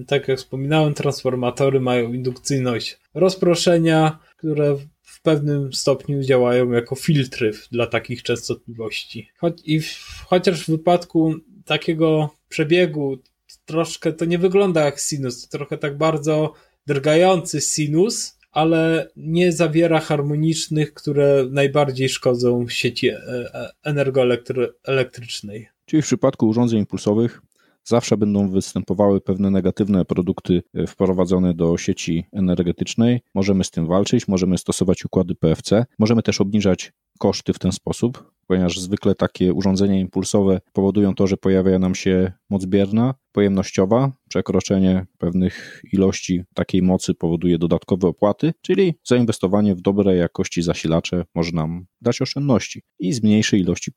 [0.07, 7.87] tak jak wspominałem, transformatory mają indukcyjność rozproszenia, które w pewnym stopniu działają jako filtry dla
[7.87, 9.29] takich częstotliwości.
[9.37, 11.33] Choć, i w, chociaż w wypadku
[11.65, 13.17] takiego przebiegu
[13.65, 16.53] troszkę to nie wygląda jak sinus, to trochę tak bardzo
[16.87, 25.67] drgający sinus, ale nie zawiera harmonicznych, które najbardziej szkodzą sieci e, e, energoelektrycznej.
[25.85, 27.41] Czyli w przypadku urządzeń impulsowych
[27.83, 33.21] zawsze będą występowały pewne negatywne produkty e, wprowadzone do sieci energetycznej.
[33.33, 38.33] Możemy z tym walczyć, możemy stosować układy PFC, możemy też obniżać koszty w ten sposób,
[38.47, 44.11] ponieważ zwykle takie urządzenia impulsowe powodują to, że pojawia nam się moc bierna, pojemnościowa.
[44.29, 51.51] Przekroczenie pewnych ilości takiej mocy powoduje dodatkowe opłaty, czyli zainwestowanie w dobrej jakości zasilacze może
[51.51, 53.91] nam dać oszczędności i zmniejszy ilości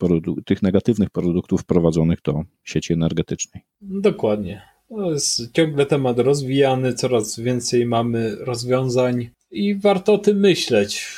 [0.47, 3.62] tych negatywnych produktów wprowadzonych do sieci energetycznej.
[3.81, 4.62] Dokładnie.
[4.89, 11.09] To jest ciągle temat rozwijany, coraz więcej mamy rozwiązań i warto o tym myśleć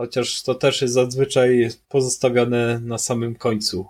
[0.00, 3.86] chociaż to też jest zazwyczaj pozostawiane na samym końcu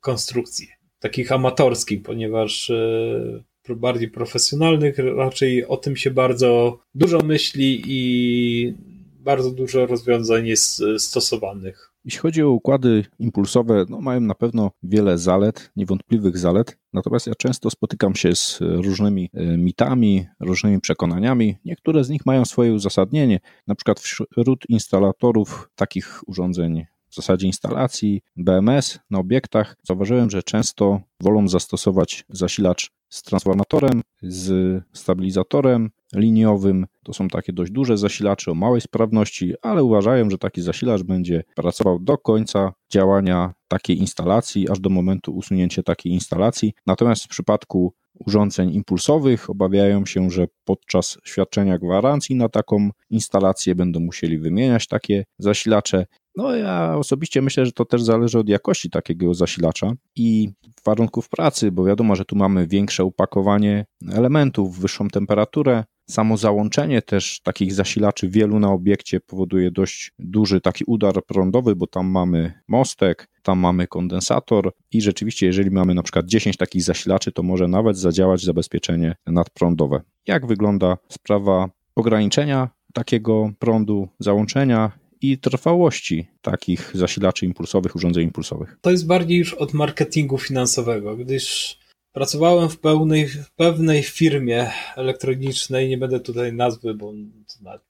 [0.00, 8.74] konstrukcji, takich amatorskich, ponieważ e, bardziej profesjonalnych raczej o tym się bardzo dużo myśli i
[9.20, 11.92] bardzo dużo rozwiązań jest e, stosowanych.
[12.06, 17.34] Jeśli chodzi o układy impulsowe, no mają na pewno wiele zalet, niewątpliwych zalet, natomiast ja
[17.34, 21.56] często spotykam się z różnymi e, mitami, różnymi przekonaniami.
[21.64, 28.22] Niektóre z nich mają swoje uzasadnienie, na przykład wśród instalatorów takich urządzeń w zasadzie instalacji
[28.36, 36.86] BMS na obiektach, zauważyłem, że często wolą zastosować zasilacz z transformatorem, z stabilizatorem liniowym.
[37.02, 41.44] To są takie dość duże zasilacze o małej sprawności, ale uważają, że taki zasilacz będzie
[41.54, 46.74] pracował do końca działania takiej instalacji, aż do momentu usunięcia takiej instalacji.
[46.86, 54.00] Natomiast w przypadku urządzeń impulsowych obawiają się, że podczas świadczenia gwarancji na taką instalację będą
[54.00, 56.06] musieli wymieniać takie zasilacze.
[56.36, 60.48] No ja osobiście myślę, że to też zależy od jakości takiego zasilacza i
[60.84, 65.84] warunków pracy, bo wiadomo, że tu mamy większe upakowanie elementów, wyższą temperaturę.
[66.10, 71.86] Samo załączenie też takich zasilaczy wielu na obiekcie powoduje dość duży taki udar prądowy, bo
[71.86, 77.32] tam mamy mostek, tam mamy kondensator i rzeczywiście jeżeli mamy na przykład 10 takich zasilaczy,
[77.32, 80.00] to może nawet zadziałać zabezpieczenie nadprądowe.
[80.26, 88.78] Jak wygląda sprawa ograniczenia takiego prądu, załączenia i trwałości takich zasilaczy impulsowych, urządzeń impulsowych.
[88.80, 91.78] To jest bardziej już od marketingu finansowego, gdyż
[92.16, 97.12] pracowałem w, pełnej, w pewnej firmie elektronicznej, nie będę tutaj nazwy, bo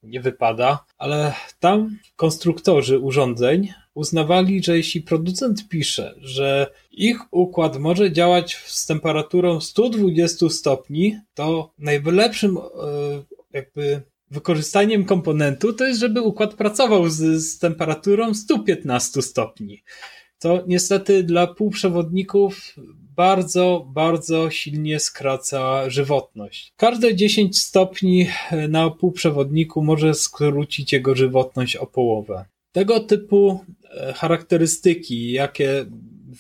[0.03, 8.13] nie wypada, ale tam konstruktorzy urządzeń uznawali, że jeśli producent pisze, że ich układ może
[8.13, 12.61] działać z temperaturą 120 stopni, to najlepszym e,
[13.53, 19.83] jakby wykorzystaniem komponentu to jest, żeby układ pracował z, z temperaturą 115 stopni.
[20.39, 22.77] To niestety dla półprzewodników
[23.17, 26.73] bardzo, bardzo silnie skraca żywotność.
[26.77, 28.27] Każde 10 stopni
[28.69, 32.45] na półprzewodniku może skrócić jego żywotność o połowę.
[32.73, 35.87] Tego typu e, charakterystyki, jakie,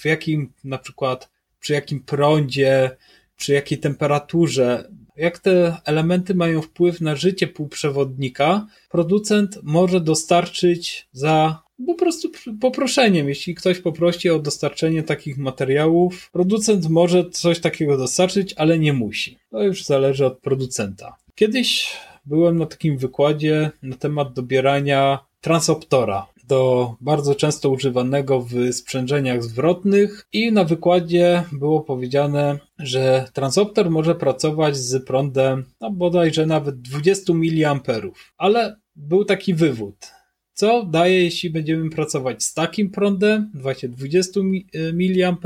[0.00, 2.96] w jakim na przykład przy jakim prądzie,
[3.36, 11.62] przy jakiej temperaturze jak te elementy mają wpływ na życie półprzewodnika, producent może dostarczyć za
[11.86, 12.28] po prostu
[12.60, 13.28] poproszeniem.
[13.28, 19.38] Jeśli ktoś poprosi o dostarczenie takich materiałów, producent może coś takiego dostarczyć, ale nie musi.
[19.50, 21.16] To już zależy od producenta.
[21.34, 21.96] Kiedyś
[22.26, 30.26] byłem na takim wykładzie na temat dobierania transoptora do bardzo często używanego w sprzężeniach zwrotnych
[30.32, 37.32] i na wykładzie było powiedziane, że transopter może pracować z prądem no bodajże nawet 20
[37.32, 37.80] mA,
[38.36, 40.15] ale był taki wywód.
[40.58, 44.40] Co daje, jeśli będziemy pracować z takim prądem, właśnie 20
[44.94, 45.36] mA,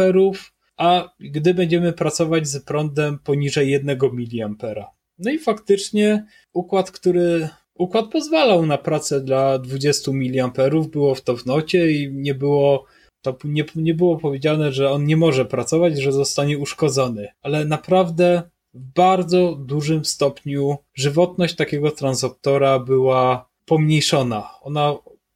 [0.76, 4.86] a gdy będziemy pracować z prądem poniżej 1 mA.
[5.18, 10.52] No i faktycznie układ, który układ pozwalał na pracę dla 20 mA,
[10.90, 12.84] było w to w nocie i nie było,
[13.22, 18.42] to nie, nie było powiedziane, że on nie może pracować, że zostanie uszkodzony, ale naprawdę
[18.74, 24.50] w bardzo dużym stopniu żywotność takiego transoptora była pomniejszona.
[24.60, 24.94] Ona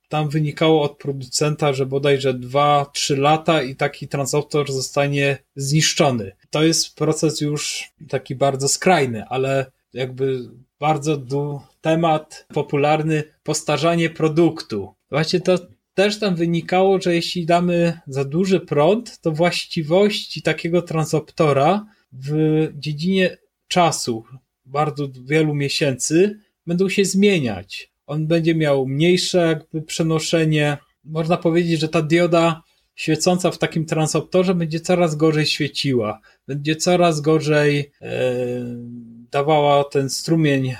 [0.08, 6.32] tam wynikało od producenta, że bodajże 2-3 lata i taki transoptor zostanie zniszczony.
[6.50, 14.94] To jest proces już taki bardzo skrajny, ale jakby bardzo du temat popularny postarzanie produktu.
[15.10, 15.58] Właśnie to
[15.94, 22.32] też tam wynikało, że jeśli damy za duży prąd, to właściwości takiego transoptora w
[22.74, 23.36] dziedzinie
[23.68, 24.24] czasu,
[24.64, 27.93] bardzo wielu miesięcy, będą się zmieniać.
[28.06, 30.78] On będzie miał mniejsze jakby przenoszenie.
[31.04, 32.62] Można powiedzieć, że ta dioda
[32.94, 38.12] świecąca w takim transoptorze będzie coraz gorzej świeciła, będzie coraz gorzej e,
[39.30, 40.76] dawała ten strumień e,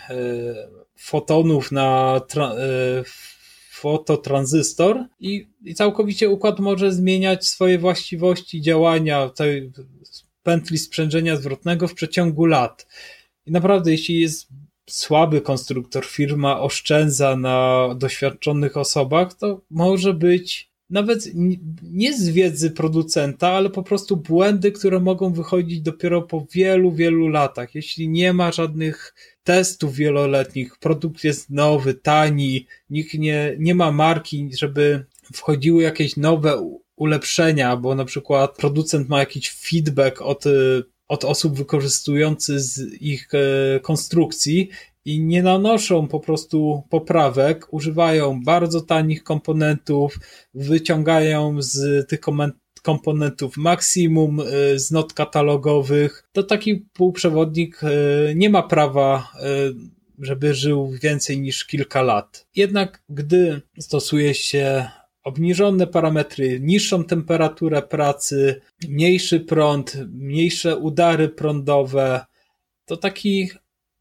[0.96, 2.56] fotonów na tra, e,
[3.70, 9.72] fototranzystor i, i całkowicie układ może zmieniać swoje właściwości działania tej
[10.42, 12.86] pętli sprzężenia zwrotnego w przeciągu lat.
[13.46, 14.48] I naprawdę, jeśli jest
[14.86, 21.30] słaby konstruktor, firma oszczędza na doświadczonych osobach, to może być nawet
[21.82, 27.28] nie z wiedzy producenta, ale po prostu błędy, które mogą wychodzić dopiero po wielu, wielu
[27.28, 27.74] latach.
[27.74, 29.14] Jeśli nie ma żadnych
[29.44, 36.78] testów wieloletnich, produkt jest nowy, tani, nikt nie, nie ma marki, żeby wchodziły jakieś nowe
[36.96, 40.44] ulepszenia, bo na przykład producent ma jakiś feedback od,
[41.08, 42.62] od osób wykorzystujących
[43.00, 44.70] ich e, konstrukcji
[45.04, 50.18] i nie nanoszą po prostu poprawek, używają bardzo tanich komponentów,
[50.54, 52.20] wyciągają z tych
[52.82, 59.32] komponentów maksimum y, z not katalogowych, to taki półprzewodnik y, nie ma prawa
[60.18, 62.46] żeby żył więcej niż kilka lat.
[62.56, 64.88] Jednak gdy stosuje się
[65.24, 72.24] obniżone parametry, niższą temperaturę pracy, mniejszy prąd, mniejsze udary prądowe,
[72.84, 73.50] to taki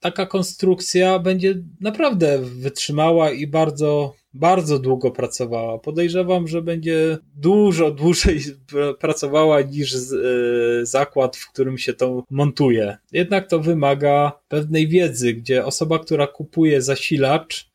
[0.03, 5.79] taka konstrukcja będzie naprawdę wytrzymała i bardzo, bardzo długo pracowała.
[5.79, 8.41] Podejrzewam, że będzie dużo dłużej
[8.99, 12.97] pracowała niż y, zakład, w którym się to montuje.
[13.11, 17.72] Jednak to wymaga pewnej wiedzy, gdzie osoba, która kupuje zasilacz,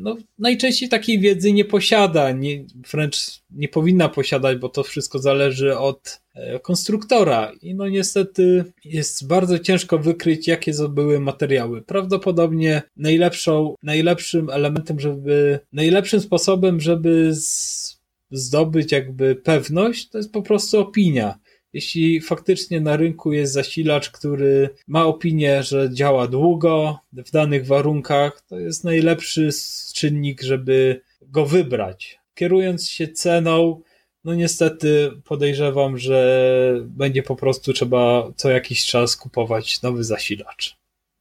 [0.00, 3.16] no, najczęściej takiej wiedzy nie posiada, nie, wręcz
[3.50, 9.58] nie powinna posiadać, bo to wszystko zależy od E, konstruktora i no niestety jest bardzo
[9.58, 11.82] ciężko wykryć, jakie były materiały.
[11.82, 20.42] Prawdopodobnie najlepszą, najlepszym elementem, żeby, najlepszym sposobem, żeby z, zdobyć jakby pewność, to jest po
[20.42, 21.38] prostu opinia.
[21.76, 28.42] Jeśli faktycznie na rynku jest zasilacz, który ma opinię, że działa długo w danych warunkach,
[28.48, 29.48] to jest najlepszy
[29.94, 32.18] czynnik, żeby go wybrać.
[32.34, 33.80] Kierując się ceną,
[34.24, 40.76] no niestety podejrzewam, że będzie po prostu trzeba co jakiś czas kupować nowy zasilacz.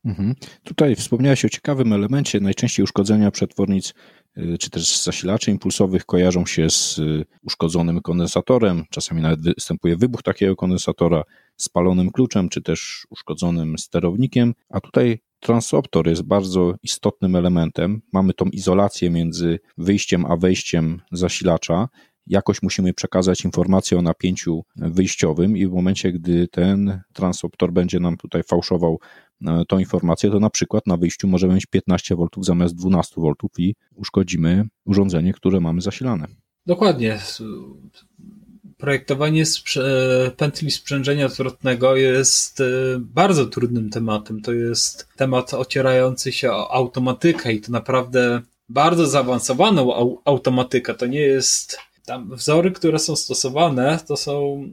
[0.05, 0.35] Mhm.
[0.63, 2.39] Tutaj wspomniałeś o ciekawym elemencie.
[2.39, 3.93] Najczęściej uszkodzenia przetwornic
[4.59, 8.83] czy też zasilaczy impulsowych kojarzą się z y, uszkodzonym kondensatorem.
[8.89, 11.23] Czasami nawet występuje wybuch takiego kondensatora,
[11.57, 14.53] spalonym kluczem, czy też uszkodzonym sterownikiem.
[14.69, 18.01] A tutaj transoptor jest bardzo istotnym elementem.
[18.13, 21.88] Mamy tą izolację między wyjściem a wejściem zasilacza
[22.27, 28.17] jakoś musimy przekazać informację o napięciu wyjściowym i w momencie, gdy ten transoptor będzie nam
[28.17, 28.99] tutaj fałszował
[29.67, 33.75] tą informację, to na przykład na wyjściu możemy mieć 15 V zamiast 12 V i
[33.95, 36.27] uszkodzimy urządzenie, które mamy zasilane.
[36.65, 37.19] Dokładnie.
[38.77, 39.43] Projektowanie
[40.37, 42.63] pętli sprzężenia zwrotnego jest e,
[42.99, 44.41] bardzo trudnym tematem.
[44.41, 49.93] To jest temat ocierający się o automatykę i to naprawdę bardzo zaawansowaną
[50.25, 50.93] automatykę.
[50.93, 54.63] To nie jest tam wzory, które są stosowane, to są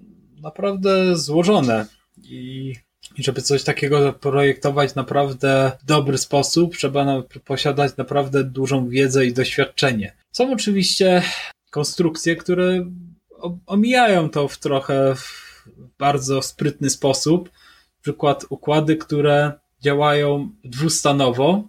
[0.41, 1.87] naprawdę złożone
[2.23, 2.75] i
[3.17, 9.33] i żeby coś takiego projektować naprawdę w dobry sposób, trzeba posiadać naprawdę dużą wiedzę i
[9.33, 10.13] doświadczenie.
[10.33, 11.23] Są oczywiście
[11.71, 12.87] konstrukcje, które
[13.67, 15.53] omijają to w trochę w
[15.99, 17.51] bardzo sprytny sposób.
[18.03, 21.69] Przykład układy, które działają dwustanowo,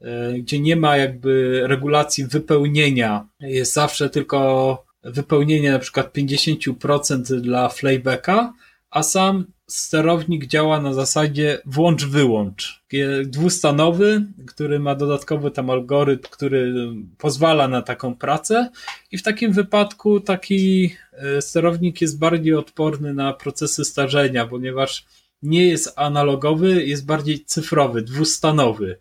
[0.00, 3.26] e, gdzie nie ma jakby regulacji wypełnienia.
[3.40, 8.52] Jest zawsze tylko wypełnienie na przykład 50% dla playbacka,
[8.90, 12.82] a sam sterownik działa na zasadzie włącz-wyłącz.
[13.24, 16.74] Dwustanowy, który ma dodatkowy tam algorytm, który
[17.18, 18.70] pozwala na taką pracę
[19.12, 25.06] i w takim wypadku taki e, sterownik jest bardziej odporny na procesy starzenia, ponieważ
[25.42, 28.98] nie jest analogowy, jest bardziej cyfrowy, dwustanowy,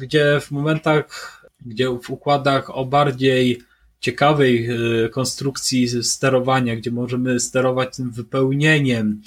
[0.00, 3.62] gdzie w momentach, gdzie w układach o bardziej
[4.00, 9.22] ciekawej e, konstrukcji sterowania, gdzie możemy sterować tym wypełnieniem,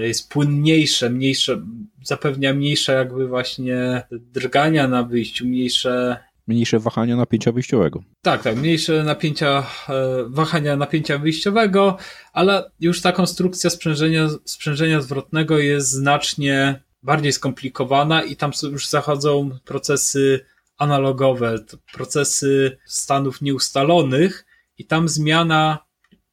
[0.00, 1.62] jest płynniejsze, mniejsze,
[2.04, 6.16] zapewnia mniejsze jakby właśnie drgania na wyjściu, mniejsze
[6.46, 8.02] mniejsze wahania napięcia wyjściowego.
[8.22, 11.96] Tak, tak, mniejsze napięcia, e, wahania napięcia wyjściowego,
[12.32, 19.50] ale już ta konstrukcja sprzężenia, sprzężenia zwrotnego jest znacznie bardziej skomplikowana i tam już zachodzą
[19.64, 20.40] procesy
[20.78, 21.58] analogowe,
[21.92, 24.46] procesy stanów nieustalonych
[24.78, 25.78] i tam zmiana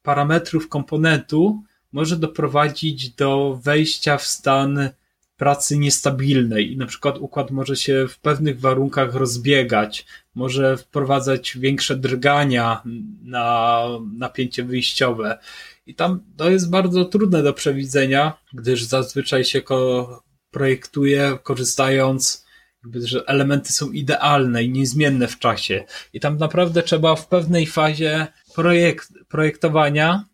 [0.02, 1.62] parametrów komponentu
[1.92, 4.90] może doprowadzić do wejścia w stan
[5.36, 11.96] pracy niestabilnej i na przykład układ może się w pewnych warunkach rozbiegać, może wprowadzać większe
[11.96, 12.82] drgania
[13.22, 13.82] na
[14.18, 15.38] napięcie wyjściowe.
[15.86, 22.48] I tam to jest bardzo trudne do przewidzenia, gdyż zazwyczaj się ko projektuje korzystając
[22.84, 25.84] jakby, że elementy są idealne i niezmienne w czasie.
[26.12, 30.24] I tam naprawdę trzeba w pewnej fazie projekt, projektowania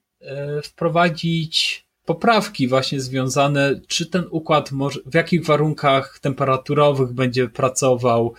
[0.65, 8.35] wprowadzić poprawki właśnie związane, czy ten układ może, w jakich warunkach temperaturowych będzie pracował,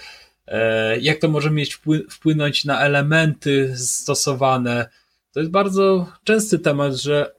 [0.47, 1.79] e, jak to może mieć
[2.09, 4.89] wpłynąć na elementy stosowane,
[5.35, 7.31] To jest bardzo częsty temat, że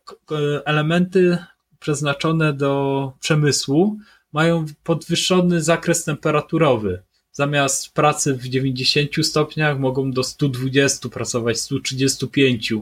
[0.65, 1.39] elementy
[1.79, 3.97] przeznaczone do przemysłu
[4.33, 7.03] mają podwyższony zakres temperaturowy.
[7.33, 12.73] Zamiast pracy w 90 stopniach mogą do 120 pracować, 135.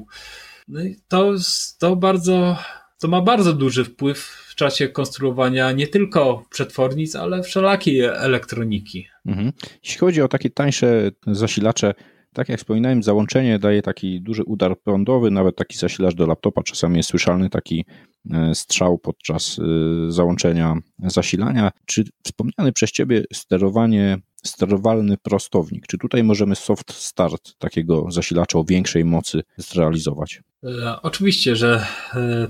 [0.69, 1.33] No i to,
[1.79, 2.57] to bardzo,
[3.01, 4.19] to ma bardzo duży wpływ
[4.49, 9.07] w czasie konstruowania nie tylko przetwornic, ale wszelakiej elektroniki.
[9.27, 9.53] Mhm.
[9.85, 11.95] Jeśli chodzi o takie tańsze zasilacze,
[12.35, 16.97] tak jak wspominałem, załączenie daje taki duży udar prądowy, nawet taki zasilacz do laptopa, czasami
[16.97, 17.85] jest słyszalny taki
[18.31, 21.71] e, strzał podczas e, załączenia zasilania.
[21.87, 28.65] Czy wspomniany przez Ciebie sterowanie, sterowalny prostownik, czy tutaj możemy soft start takiego zasilacza o
[28.65, 30.41] większej mocy zrealizować?
[30.65, 31.87] E, oczywiście, że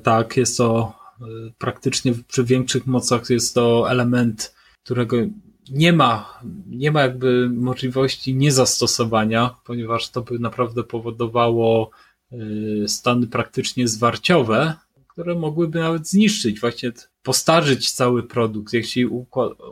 [0.03, 0.93] tak, jest to
[1.59, 4.55] praktycznie przy większych mocach jest to element,
[4.85, 5.17] którego
[5.71, 11.91] nie ma, nie ma jakby możliwości niezastosowania, ponieważ to by naprawdę powodowało
[12.87, 14.75] stany praktycznie zwarciowe,
[15.15, 16.93] które mogłyby nawet zniszczyć, właśnie
[17.23, 18.73] postarzyć cały produkt.
[18.73, 19.07] Jeśli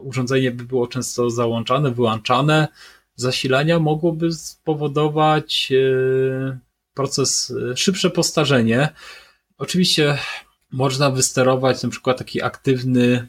[0.03, 2.69] urządzenie by było często załączane, wyłączane,
[3.15, 6.59] zasilania mogłoby spowodować y,
[6.95, 8.89] proces, y, szybsze postarzenie.
[9.59, 10.19] Oczywiście
[10.73, 13.29] można wysterować na przykład taki aktywny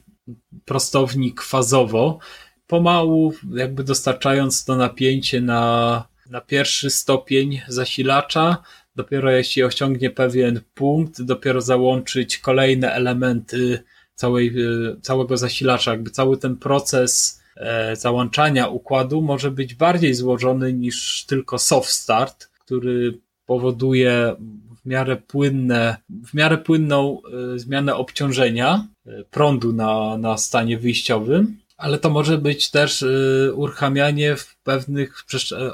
[0.65, 2.19] prostownik fazowo,
[2.68, 8.57] pomału, jakby dostarczając to napięcie na, na pierwszy stopień zasilacza.
[8.95, 13.84] Dopiero jeśli osiągnie pewien punkt, dopiero załączyć kolejne elementy
[14.15, 15.91] całej, e, całego zasilacza.
[15.91, 22.49] Jakby cały ten proces e, załączania układu może być bardziej złożony niż tylko soft start,
[22.60, 24.36] który powoduje
[24.82, 27.22] w miarę płynne, w miarę płynną
[27.56, 28.88] e, zmianę obciążenia
[29.32, 33.06] prądu na, na stanie wyjściowym ale to może być też
[33.53, 35.26] uruchamianie w pewnych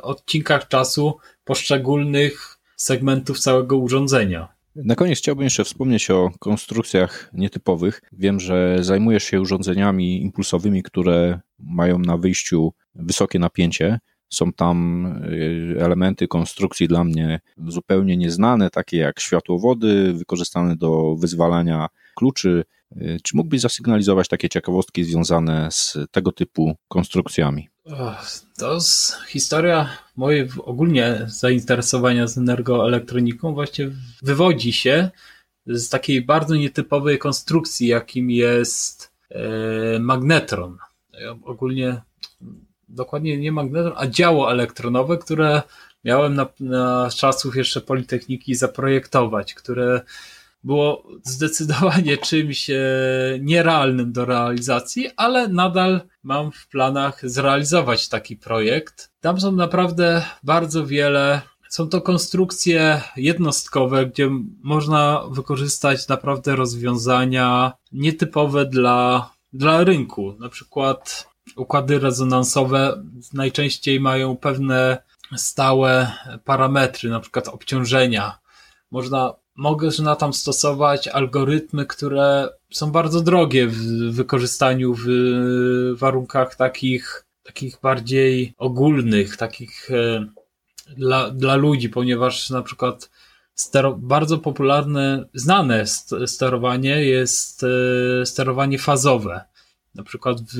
[0.01, 4.47] odcinkach czasu poszczególnych segmentów całego urządzenia.
[4.75, 8.01] Na koniec chciałbym jeszcze wspomnieć o konstrukcjach nietypowych.
[8.11, 13.99] Wiem, że zajmujesz się urządzeniami impulsowymi, które mają na wyjściu wysokie napięcie.
[14.29, 21.87] Są tam y, elementy konstrukcji dla mnie zupełnie nieznane, takie jak światłowody wykorzystane do wyzwalania
[22.15, 22.63] kluczy,
[23.23, 27.69] czy mógłbyś zasygnalizować takie ciekawostki związane z tego typu konstrukcjami?
[28.57, 33.89] To jest historia mojej ogólnie zainteresowania z energoelektroniką właśnie
[34.21, 35.09] wywodzi się
[35.65, 40.77] z takiej bardzo nietypowej konstrukcji, jakim jest e, magnetron.
[41.43, 42.01] Ogólnie
[42.89, 45.61] dokładnie nie magnetron, a działo elektronowe, które
[46.03, 50.01] miałem na, na czasów jeszcze Politechniki zaprojektować, które
[50.63, 52.79] było zdecydowanie czymś e,
[53.41, 59.11] nierealnym do realizacji, ale nadal mam w planach zrealizować taki projekt.
[59.21, 61.41] Tam są naprawdę bardzo wiele.
[61.69, 64.29] Są to konstrukcje jednostkowe, gdzie
[64.63, 70.35] można wykorzystać naprawdę rozwiązania nietypowe dla, dla rynku.
[70.39, 73.03] Na przykład układy rezonansowe
[73.33, 74.97] najczęściej mają pewne
[75.37, 76.11] stałe
[76.45, 78.39] parametry, na przykład obciążenia.
[78.91, 83.77] Można można tam stosować algorytmy, które są bardzo drogie w
[84.11, 85.05] wykorzystaniu w
[85.95, 90.25] warunkach takich, takich bardziej ogólnych, takich e,
[90.97, 93.09] dla, dla ludzi, ponieważ na przykład
[93.97, 95.85] bardzo popularne, znane
[96.25, 99.41] sterowanie jest e, sterowanie fazowe.
[99.95, 100.59] Na przykład w,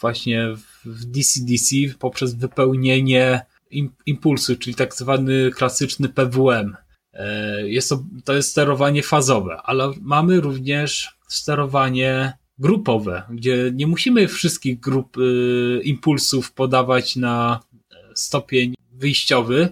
[0.00, 3.46] właśnie w DC-DC poprzez wypełnienie
[4.06, 6.76] impulsu, czyli tak zwany klasyczny PWM.
[7.12, 14.28] E, jest to, to jest sterowanie fazowe, ale mamy również sterowanie grupowe, gdzie nie musimy
[14.28, 17.60] wszystkich grup y, impulsów podawać na
[18.14, 19.68] stopień wyjściowy,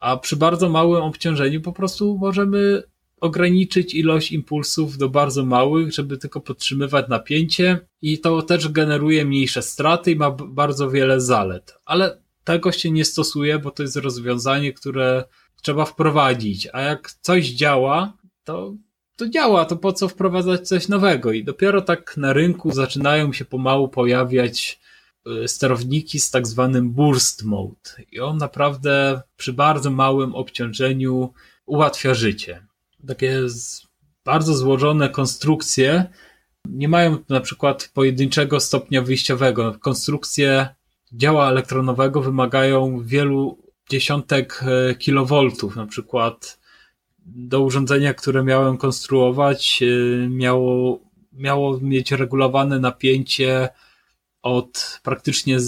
[0.00, 2.82] a przy bardzo małym obciążeniu po prostu możemy
[3.20, 9.62] ograniczyć ilość impulsów do bardzo małych, żeby tylko podtrzymywać napięcie i to też generuje mniejsze
[9.62, 11.74] straty i ma bardzo wiele zalet.
[11.84, 15.24] Ale tego się nie stosuje, bo to jest rozwiązanie, które
[15.62, 18.12] trzeba wprowadzić, a jak coś działa,
[18.44, 18.74] to,
[19.16, 21.32] to działa, to po co wprowadzać coś nowego?
[21.32, 24.80] I dopiero tak na rynku zaczynają się pomału pojawiać
[25.44, 27.90] y, sterowniki z tak zwanym burst mode.
[28.12, 31.32] I on naprawdę przy bardzo małym obciążeniu
[31.66, 32.66] ułatwia życie.
[33.06, 33.40] Takie
[34.24, 36.06] bardzo złożone konstrukcje
[36.68, 39.74] nie mają na przykład pojedynczego stopnia wyjściowego.
[39.80, 40.68] Konstrukcje
[41.12, 46.60] działa elektronowego wymagają wielu dziesiątek e, kilowoltów, na przykład
[47.26, 51.00] do urządzenia, które miałem konstruować, e, miało,
[51.32, 53.68] miało mieć regulowane napięcie
[54.42, 55.60] od praktycznie e,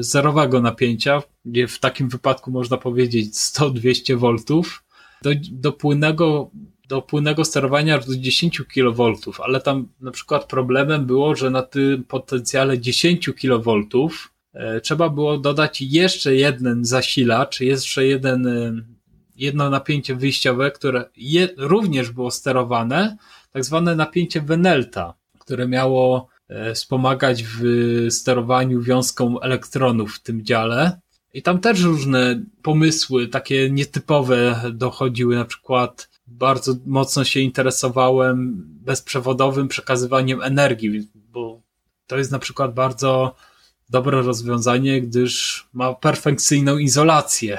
[0.00, 4.84] zerowego napięcia, gdzie w takim wypadku można powiedzieć 100-200 voltów
[5.22, 6.50] do, do płynnego
[6.88, 9.12] do płynnego sterowania do 10 kV,
[9.44, 13.82] ale tam na przykład problemem było, że na tym potencjale 10 kV
[14.82, 18.72] trzeba było dodać jeszcze jeden zasilacz, jeszcze jeden, e,
[19.36, 23.16] jedno napięcie wyjściowe, które je, również było sterowane,
[23.52, 27.62] tak zwane napięcie Venelta, które miało e, wspomagać w
[28.10, 31.00] sterowaniu wiązką elektronów w tym dziale.
[31.34, 38.54] I tam też różne pomysły, takie nietypowe dochodziły, na przykład bardzo mocno się interesowałem
[38.84, 41.60] bezprzewodowym przekazywaniem energii, bo
[42.06, 43.34] to jest na przykład bardzo
[43.88, 47.58] dobre rozwiązanie, gdyż ma perfekcyjną izolację.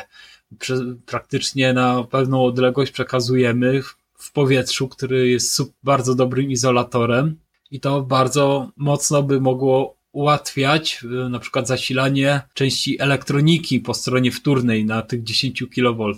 [1.05, 3.81] Praktycznie na pewną odległość przekazujemy
[4.17, 7.39] w powietrzu, który jest bardzo dobrym izolatorem
[7.71, 14.31] i to bardzo mocno by mogło ułatwiać y, na przykład zasilanie części elektroniki po stronie
[14.31, 16.13] wtórnej na tych 10 kV.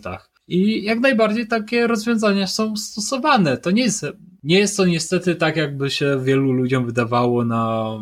[0.47, 3.57] I jak najbardziej takie rozwiązania są stosowane.
[3.57, 4.05] To nie jest,
[4.43, 7.93] nie jest to niestety tak, jakby się wielu ludziom wydawało na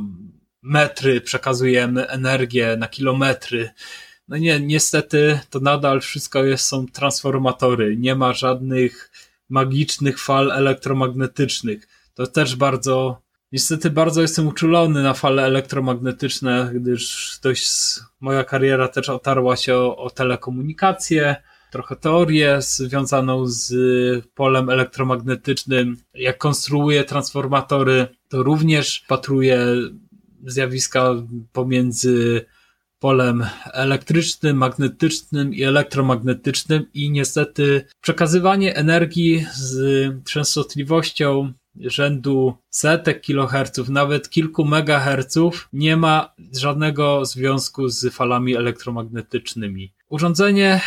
[0.61, 3.69] metry, przekazujemy energię na kilometry.
[4.27, 7.97] No nie, niestety to nadal wszystko jest, są transformatory.
[7.97, 9.11] Nie ma żadnych
[9.49, 11.88] magicznych fal elektromagnetycznych.
[12.13, 13.21] To też bardzo,
[13.51, 17.69] niestety bardzo jestem uczulony na fale elektromagnetyczne, gdyż dość
[18.19, 21.35] moja kariera też otarła się o, o telekomunikację,
[21.71, 23.73] trochę teorię związaną z
[24.35, 25.97] polem elektromagnetycznym.
[26.13, 29.59] Jak konstruuję transformatory, to również patruję
[30.45, 31.14] zjawiska
[31.51, 32.45] pomiędzy
[32.99, 44.30] polem elektrycznym, magnetycznym i elektromagnetycznym i niestety przekazywanie energii z częstotliwością rzędu setek kiloherców, nawet
[44.30, 49.93] kilku megaherców nie ma żadnego związku z falami elektromagnetycznymi.
[50.09, 50.81] Urządzenie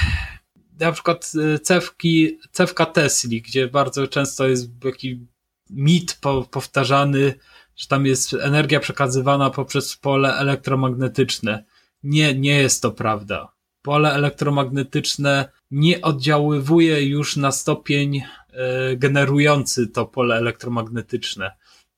[0.81, 5.27] na przykład y, cewki, cewka Tesli, gdzie bardzo często jest taki
[5.71, 6.19] mit
[6.51, 7.35] powtarzany,
[7.81, 11.65] że tam jest energia przekazywana poprzez pole elektromagnetyczne.
[12.03, 13.53] Nie, nie jest to prawda.
[13.83, 18.23] Pole elektromagnetyczne nie oddziaływuje już na stopień y,
[18.97, 21.51] generujący to pole elektromagnetyczne.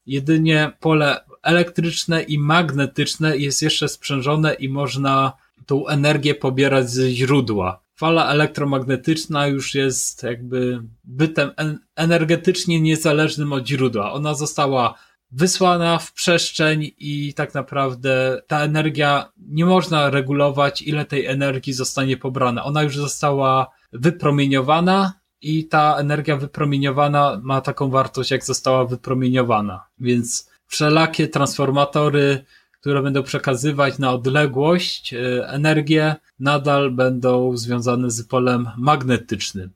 [0.06, 5.32] Jedynie pole elektryczne i magnetyczne jest jeszcze sprzężone i można
[5.66, 11.50] tą energię pobierać ze źródła fala elektromagnetyczna już jest jakby bytem
[11.96, 14.12] energetycznie niezależnym od źródła.
[14.12, 14.94] Ona została
[15.32, 22.16] wysłana w przestrzeń i tak naprawdę ta energia nie można regulować, ile tej energii zostanie
[22.16, 22.64] pobrana.
[22.64, 29.84] Ona już została wypromieniowana i ta energia wypromieniowana ma taką wartość, jak została wypromieniowana.
[29.98, 32.44] Więc wszelakie transformatory
[32.82, 39.70] które będą przekazywać na odległość e, energię, nadal będą związane z polem magnetycznym.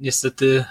[0.00, 0.64] Niestety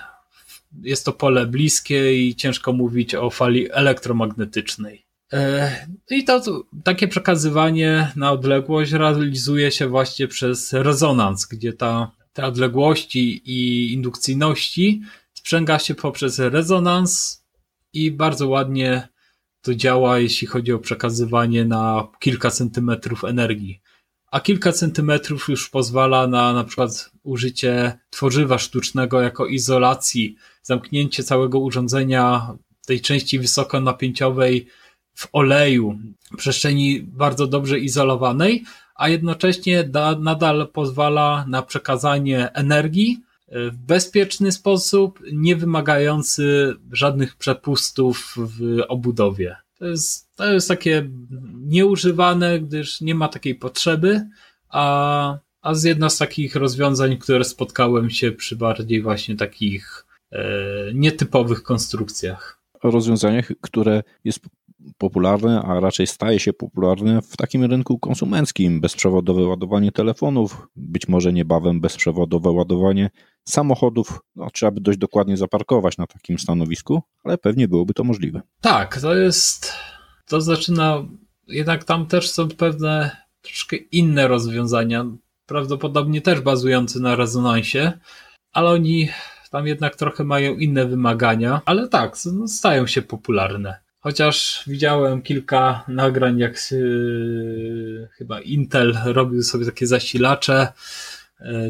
[0.82, 5.06] jest to pole bliskie i ciężko mówić o fali elektromagnetycznej.
[5.34, 6.42] E, I to,
[6.84, 15.02] takie przekazywanie na odległość realizuje się właśnie przez rezonans, gdzie ta, te odległości i indukcyjności
[15.34, 17.44] sprzęga się poprzez rezonans
[17.94, 19.08] i bardzo ładnie
[19.62, 23.82] to działa, jeśli chodzi o przekazywanie na kilka centymetrów energii.
[24.32, 31.60] A kilka centymetrów już pozwala na na przykład użycie tworzywa sztucznego jako izolacji, zamknięcie całego
[31.60, 32.54] urządzenia,
[32.86, 34.68] tej części wysokonapięciowej
[35.14, 36.00] w oleju,
[36.38, 38.64] przestrzeni bardzo dobrze izolowanej,
[38.96, 48.36] a jednocześnie da, nadal pozwala na przekazanie energii w bezpieczny sposób, nie wymagający żadnych przepustów
[48.38, 49.56] w obudowie.
[49.80, 51.10] To jest, to jest takie
[51.62, 54.28] nieużywane, gdyż nie ma takiej potrzeby,
[54.70, 60.44] a, a z jedna z takich rozwiązań, które spotkałem się przy bardziej właśnie takich e,
[60.94, 62.62] nietypowych konstrukcjach.
[62.84, 64.40] Rozwiązaniach, które jest
[64.98, 68.82] popularne, a raczej staje się popularne w takim rynku konsumenckim.
[68.82, 73.10] Bezprzewodowe ładowanie telefonów, być może niebawem bezprzewodowe ładowanie
[73.48, 74.20] samochodów.
[74.36, 78.42] No, trzeba by dość dokładnie zaparkować na takim stanowisku, ale pewnie byłoby to możliwe.
[78.62, 79.74] Tak, to jest.
[80.28, 81.06] To zaczyna.
[81.48, 85.06] Jednak tam też są pewne troszkę inne rozwiązania,
[85.46, 87.92] prawdopodobnie też bazujące na rezonansie,
[88.54, 89.10] ale oni
[89.52, 93.80] tam jednak trochę mają inne wymagania, ale tak, no, stają się popularne.
[94.00, 100.68] Chociaż widziałem kilka nagrań, jak yy, chyba Intel robił sobie takie zasilacze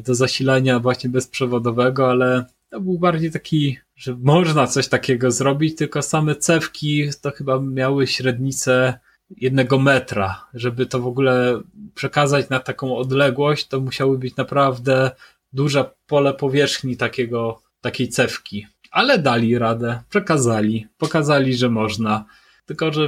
[0.03, 6.02] do zasilania właśnie bezprzewodowego, ale to był bardziej taki, że można coś takiego zrobić, tylko
[6.02, 8.99] same cewki to chyba miały średnicę
[9.30, 10.45] jednego metra.
[10.53, 11.61] Żeby to w ogóle
[11.95, 15.11] przekazać na taką odległość, to musiały być naprawdę
[15.53, 18.68] duże pole powierzchni takiego, takiej cewki.
[18.91, 22.26] Ale dali radę, przekazali, pokazali, że można.
[22.65, 23.07] Tylko, że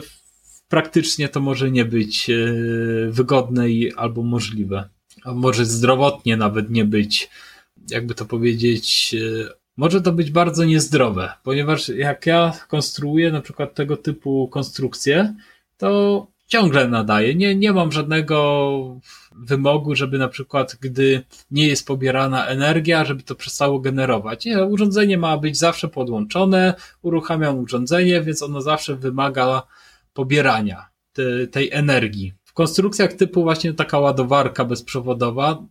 [0.68, 2.36] praktycznie to może nie być e,
[3.10, 4.90] wygodne i albo możliwe.
[5.24, 7.30] A może zdrowotnie nawet nie być,
[7.92, 9.16] jakby to powiedzieć,
[9.46, 15.36] e, może to być bardzo niezdrowe, ponieważ jak ja konstruuję na przykład tego typu konstrukcje,
[15.78, 17.36] to ciągle nadaję.
[17.36, 19.00] Nie, nie mam żadnego
[19.36, 24.46] wymogu, żeby na przykład, gdy nie jest pobierana energia, żeby to przestało generować.
[24.46, 29.64] Nie, urządzenie ma być zawsze podłączone, uruchamiam urządzenie, więc ono zawsze wymaga
[30.14, 32.34] pobierania te, tej energii.
[32.60, 35.64] Konstrukcjach typu właśnie taka ładowarka bezprzewodowa,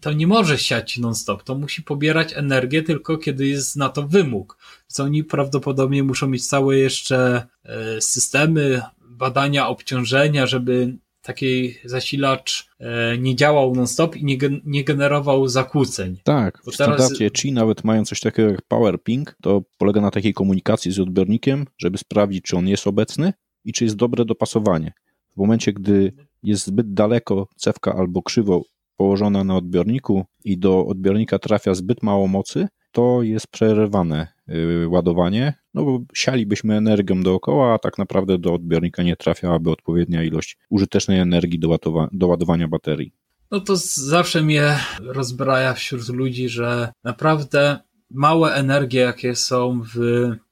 [0.00, 4.58] to nie może siać non-stop, to musi pobierać energię tylko kiedy jest na to wymóg.
[4.82, 13.18] Więc oni prawdopodobnie muszą mieć całe jeszcze e, systemy badania obciążenia, żeby taki zasilacz e,
[13.18, 16.16] nie działał non-stop i nie, nie generował zakłóceń.
[16.24, 16.74] Tak, w teraz...
[16.74, 20.98] standardzie Qi nawet mają coś takiego jak Power Ping, to polega na takiej komunikacji z
[20.98, 23.32] odbiornikiem, żeby sprawdzić, czy on jest obecny
[23.64, 24.92] i czy jest dobre dopasowanie.
[25.34, 26.12] W momencie, gdy
[26.44, 28.62] jest zbyt daleko cewka albo krzywo
[28.96, 35.54] położona na odbiorniku i do odbiornika trafia zbyt mało mocy, to jest przerywane y, ładowanie,
[35.74, 41.18] no bo sialibyśmy energią dookoła, a tak naprawdę do odbiornika nie trafiałaby odpowiednia ilość użytecznej
[41.18, 43.12] energii do, ładowa do ładowania baterii.
[43.50, 47.78] No to zawsze mnie rozbraja wśród ludzi, że naprawdę
[48.10, 49.98] małe energie, jakie są w,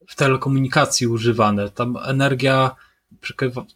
[0.08, 2.76] w telekomunikacji używane, tam energia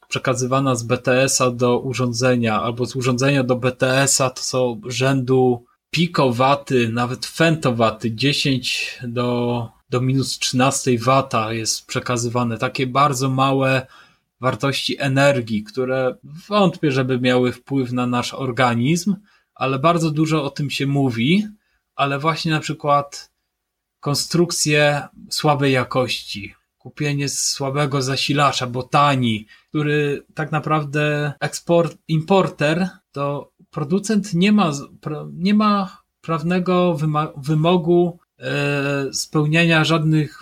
[0.08, 7.26] przekazywana z BTS-a do urządzenia albo z urządzenia do BTS-a to są rzędu pikowaty, nawet
[7.26, 12.58] fentowaty, 10 do, do minus 13 wata jest przekazywane.
[12.58, 13.86] Takie bardzo małe
[14.40, 16.14] wartości energii, które
[16.48, 19.16] wątpię, żeby miały wpływ na nasz organizm,
[19.54, 21.46] ale bardzo dużo o tym się mówi,
[21.94, 23.30] ale właśnie na przykład
[24.00, 26.54] konstrukcje słabej jakości,
[26.86, 34.72] kupienie słabego zasilacza, bo tani, który tak naprawdę eksport, importer, to producent nie ma,
[35.32, 36.98] nie ma prawnego
[37.36, 40.40] wymogu e, spełniania żadnych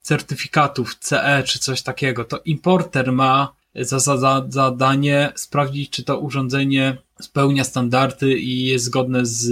[0.00, 2.24] certyfikatów CE czy coś takiego.
[2.24, 9.26] To importer ma za, za zadanie sprawdzić, czy to urządzenie spełnia standardy i jest zgodne
[9.26, 9.48] z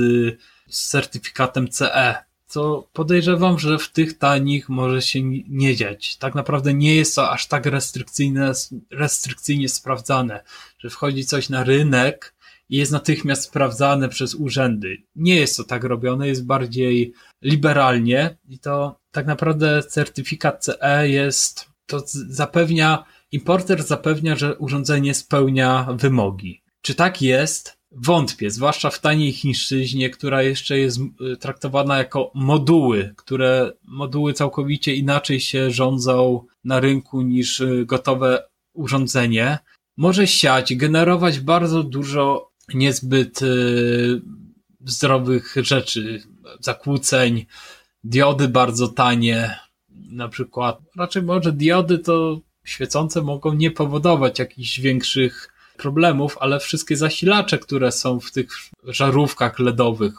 [0.70, 6.16] certyfikatem CE co podejrzewam, że w tych tanich może się nie dziać.
[6.16, 8.52] Tak naprawdę nie jest to aż tak restrykcyjne,
[8.90, 10.44] restrykcyjnie sprawdzane,
[10.78, 12.34] że wchodzi coś na rynek
[12.68, 14.96] i jest natychmiast sprawdzane przez urzędy.
[15.16, 17.12] Nie jest to tak robione, jest bardziej
[17.42, 25.88] liberalnie i to tak naprawdę certyfikat CE jest, to zapewnia, importer zapewnia, że urządzenie spełnia
[25.94, 26.62] wymogi.
[26.82, 27.81] Czy tak jest?
[27.94, 30.98] Wątpię, zwłaszcza w taniej chińszczyźnie, która jeszcze jest
[31.32, 38.44] y, traktowana jako moduły, które moduły całkowicie inaczej się rządzą na rynku niż y, gotowe
[38.72, 39.58] urządzenie.
[39.96, 44.22] Może siać, generować bardzo dużo niezbyt y,
[44.84, 46.22] zdrowych rzeczy,
[46.60, 47.46] zakłóceń,
[48.04, 49.58] diody bardzo tanie,
[49.90, 50.80] na przykład.
[50.96, 57.92] Raczej może diody to świecące mogą nie powodować jakichś większych problemów, ale wszystkie zasilacze, które
[57.92, 58.48] są w tych
[58.84, 60.14] żarówkach LEDowych,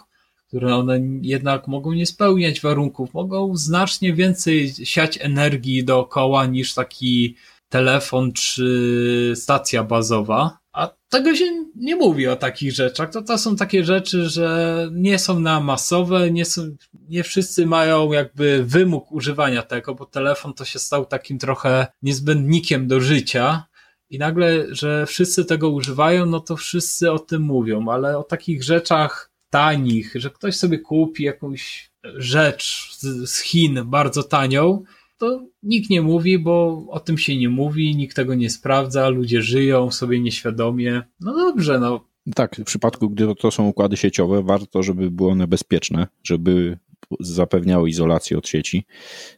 [0.47, 7.35] które one jednak mogą nie spełniać warunków, mogą znacznie więcej siać energii dookoła niż taki
[7.69, 10.57] telefon czy stacja bazowa.
[10.73, 13.11] A tego się nie mówi o takich rzeczach.
[13.11, 16.61] To, to są takie rzeczy, że nie są na masowe, nie, są,
[17.09, 22.87] nie wszyscy mają jakby wymóg używania tego, bo telefon to się stał takim trochę niezbędnikiem
[22.87, 23.63] do życia
[24.09, 28.63] i nagle, że wszyscy tego używają, no to wszyscy o tym mówią, ale o takich
[28.63, 34.83] rzeczach tanich, że ktoś sobie kupi jakąś rzecz z, z Chin bardzo tanią,
[35.17, 39.41] to nikt nie mówi, bo o tym się nie mówi, nikt tego nie sprawdza, ludzie
[39.41, 41.01] żyją sobie nieświadomie.
[41.19, 42.07] No dobrze, no.
[42.35, 46.77] Tak, w przypadku, gdy to są układy sieciowe, warto, żeby były one bezpieczne, żeby
[47.19, 48.85] zapewniały izolację od sieci.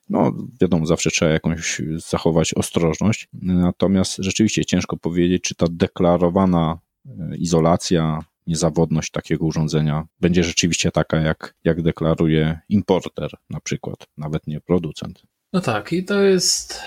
[0.10, 0.32] No,
[0.62, 3.28] wiadomo, zawsze trzeba jakąś zachować ostrożność.
[3.34, 11.18] Natomiast rzeczywiście ciężko powiedzieć, czy ta deklarowana e, izolacja, niezawodność takiego urządzenia będzie rzeczywiście taka,
[11.18, 15.24] jak, jak deklaruje importer, na przykład, nawet nie producent.
[15.54, 16.82] No tak, i to jest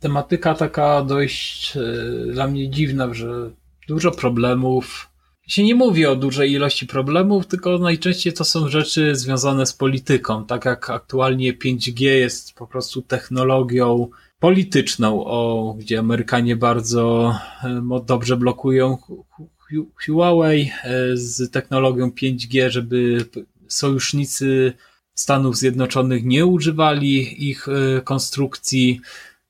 [0.00, 3.50] tematyka taka dość e, dla mnie dziwna, że
[3.88, 5.10] dużo problemów
[5.46, 10.46] się nie mówi o dużej ilości problemów, tylko najczęściej to są rzeczy związane z polityką.
[10.46, 14.08] Tak jak aktualnie 5G jest po prostu technologią
[14.38, 17.34] polityczną, o, gdzie Amerykanie bardzo
[18.06, 18.98] dobrze blokują
[20.06, 23.24] Huawei e, z technologią 5G, żeby
[23.68, 24.72] sojusznicy
[25.14, 29.00] Stanów Zjednoczonych nie używali ich e, konstrukcji,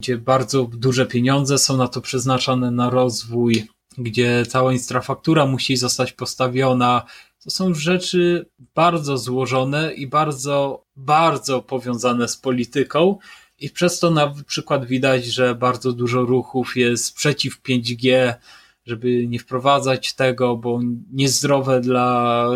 [0.01, 3.66] gdzie bardzo duże pieniądze są na to przeznaczane na rozwój,
[3.98, 7.02] gdzie cała infrastruktura musi zostać postawiona.
[7.44, 13.18] To są rzeczy bardzo złożone i bardzo, bardzo powiązane z polityką.
[13.59, 18.35] I przez to na przykład widać, że bardzo dużo ruchów jest przeciw 5G,
[18.86, 20.81] żeby nie wprowadzać tego, bo
[21.12, 22.48] niezdrowe dla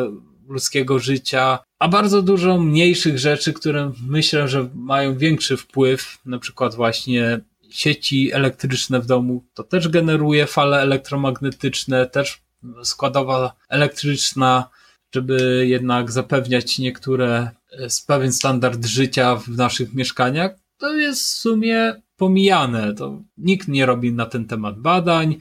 [0.49, 6.75] ludzkiego życia, a bardzo dużo mniejszych rzeczy, które myślę, że mają większy wpływ, na przykład
[6.75, 12.43] właśnie sieci elektryczne w domu, to też generuje fale elektromagnetyczne, też
[12.83, 14.69] składowa elektryczna,
[15.15, 22.03] żeby jednak zapewniać niektóre, e, pewien standard życia w naszych mieszkaniach, to jest w sumie
[22.17, 22.95] pomijane.
[22.95, 25.37] To nikt nie robi na ten temat badań,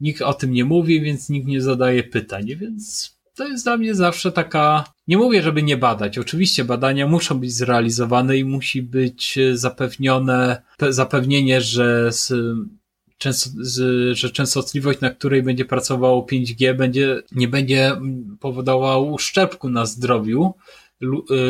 [0.00, 3.94] nikt o tym nie mówi, więc nikt nie zadaje pytań, więc to jest dla mnie
[3.94, 4.84] zawsze taka.
[5.08, 6.18] Nie mówię, żeby nie badać.
[6.18, 12.32] Oczywiście badania muszą być zrealizowane i musi być zapewnione, zapewnienie, że, z,
[13.60, 18.00] z, że częstotliwość, na której będzie pracowało 5G, będzie, nie będzie
[18.40, 20.54] powodował uszczerbku na zdrowiu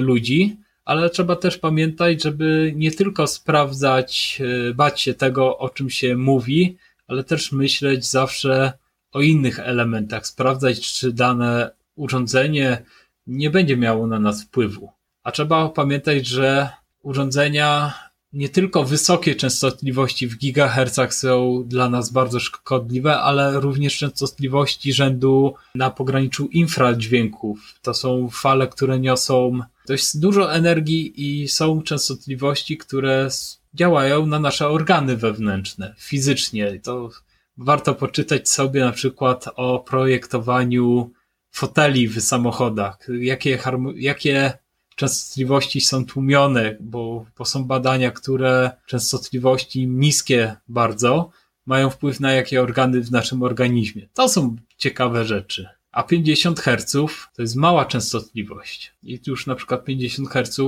[0.00, 4.42] ludzi, ale trzeba też pamiętać, żeby nie tylko sprawdzać,
[4.74, 8.72] bać się tego, o czym się mówi, ale też myśleć zawsze
[9.12, 12.82] o innych elementach, sprawdzać, czy dane urządzenie
[13.26, 14.90] nie będzie miało na nas wpływu.
[15.22, 16.68] A trzeba pamiętać, że
[17.02, 17.92] urządzenia
[18.32, 25.54] nie tylko wysokie częstotliwości w gigahercach są dla nas bardzo szkodliwe, ale również częstotliwości rzędu
[25.74, 27.74] na pograniczu infradźwięków.
[27.82, 33.28] To są fale, które niosą dość dużo energii i są częstotliwości, które
[33.74, 36.80] działają na nasze organy wewnętrzne, fizycznie.
[36.82, 37.10] To
[37.56, 41.10] warto poczytać sobie na przykład o projektowaniu
[41.58, 43.58] foteli w samochodach, jakie,
[43.96, 44.52] jakie
[44.96, 51.30] częstotliwości są tłumione, bo, bo są badania, które częstotliwości niskie bardzo
[51.66, 54.08] mają wpływ na jakie organy w naszym organizmie.
[54.14, 55.68] To są ciekawe rzeczy.
[55.92, 56.92] A 50 Hz
[57.36, 58.94] to jest mała częstotliwość.
[59.02, 60.60] I już na przykład 50 Hz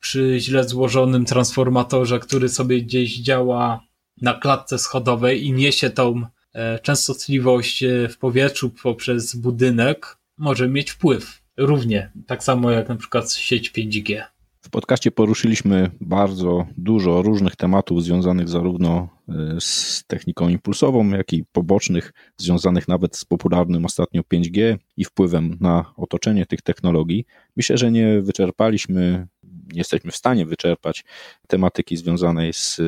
[0.00, 3.80] przy źle złożonym transformatorze, który sobie gdzieś działa
[4.20, 10.90] na klatce schodowej i niesie tą e, częstotliwość e, w powietrzu poprzez budynek, może mieć
[10.90, 11.42] wpływ.
[11.56, 14.22] Równie, tak samo jak na przykład sieć 5G.
[14.62, 21.44] W podcaście poruszyliśmy bardzo dużo różnych tematów związanych zarówno e, z techniką impulsową, jak i
[21.52, 27.24] pobocznych, związanych nawet z popularnym ostatnio 5G i wpływem na otoczenie tych technologii.
[27.56, 31.04] Myślę, że nie wyczerpaliśmy, nie jesteśmy w stanie wyczerpać
[31.48, 32.82] tematyki związanej z e,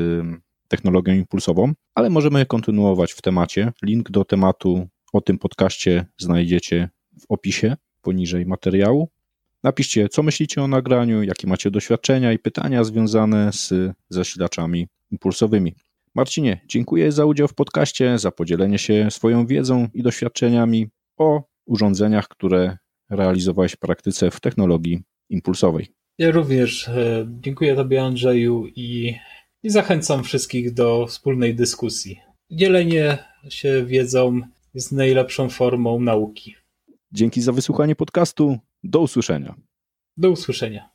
[0.69, 3.73] technologią impulsową, ale możemy kontynuować w temacie.
[3.83, 6.89] Link do tematu o tym podcaście znajdziecie
[7.21, 9.09] w opisie poniżej materiału.
[9.63, 13.73] Napiszcie, co myślicie o nagraniu, jakie macie doświadczenia i pytania związane z
[14.09, 15.75] zasilaczami impulsowymi.
[16.15, 22.29] Marcinie, dziękuję za udział w podcaście, za podzielenie się swoją wiedzą i doświadczeniami o urządzeniach,
[22.29, 22.77] które
[23.11, 25.87] realizowałeś w praktyce w technologii impulsowej.
[26.19, 29.15] Ja również e, dziękuję Tobie, Andrzeju, i,
[29.63, 32.21] i zachęcam wszystkich do wspólnej dyskusji.
[32.51, 33.19] Dzielenie
[33.49, 34.41] się wiedzą
[34.75, 36.57] jest najlepszą formą nauki.
[37.15, 38.59] Dzięki za wysłuchanie podcastu.
[38.83, 39.55] Do usłyszenia.
[40.17, 40.94] Do usłyszenia.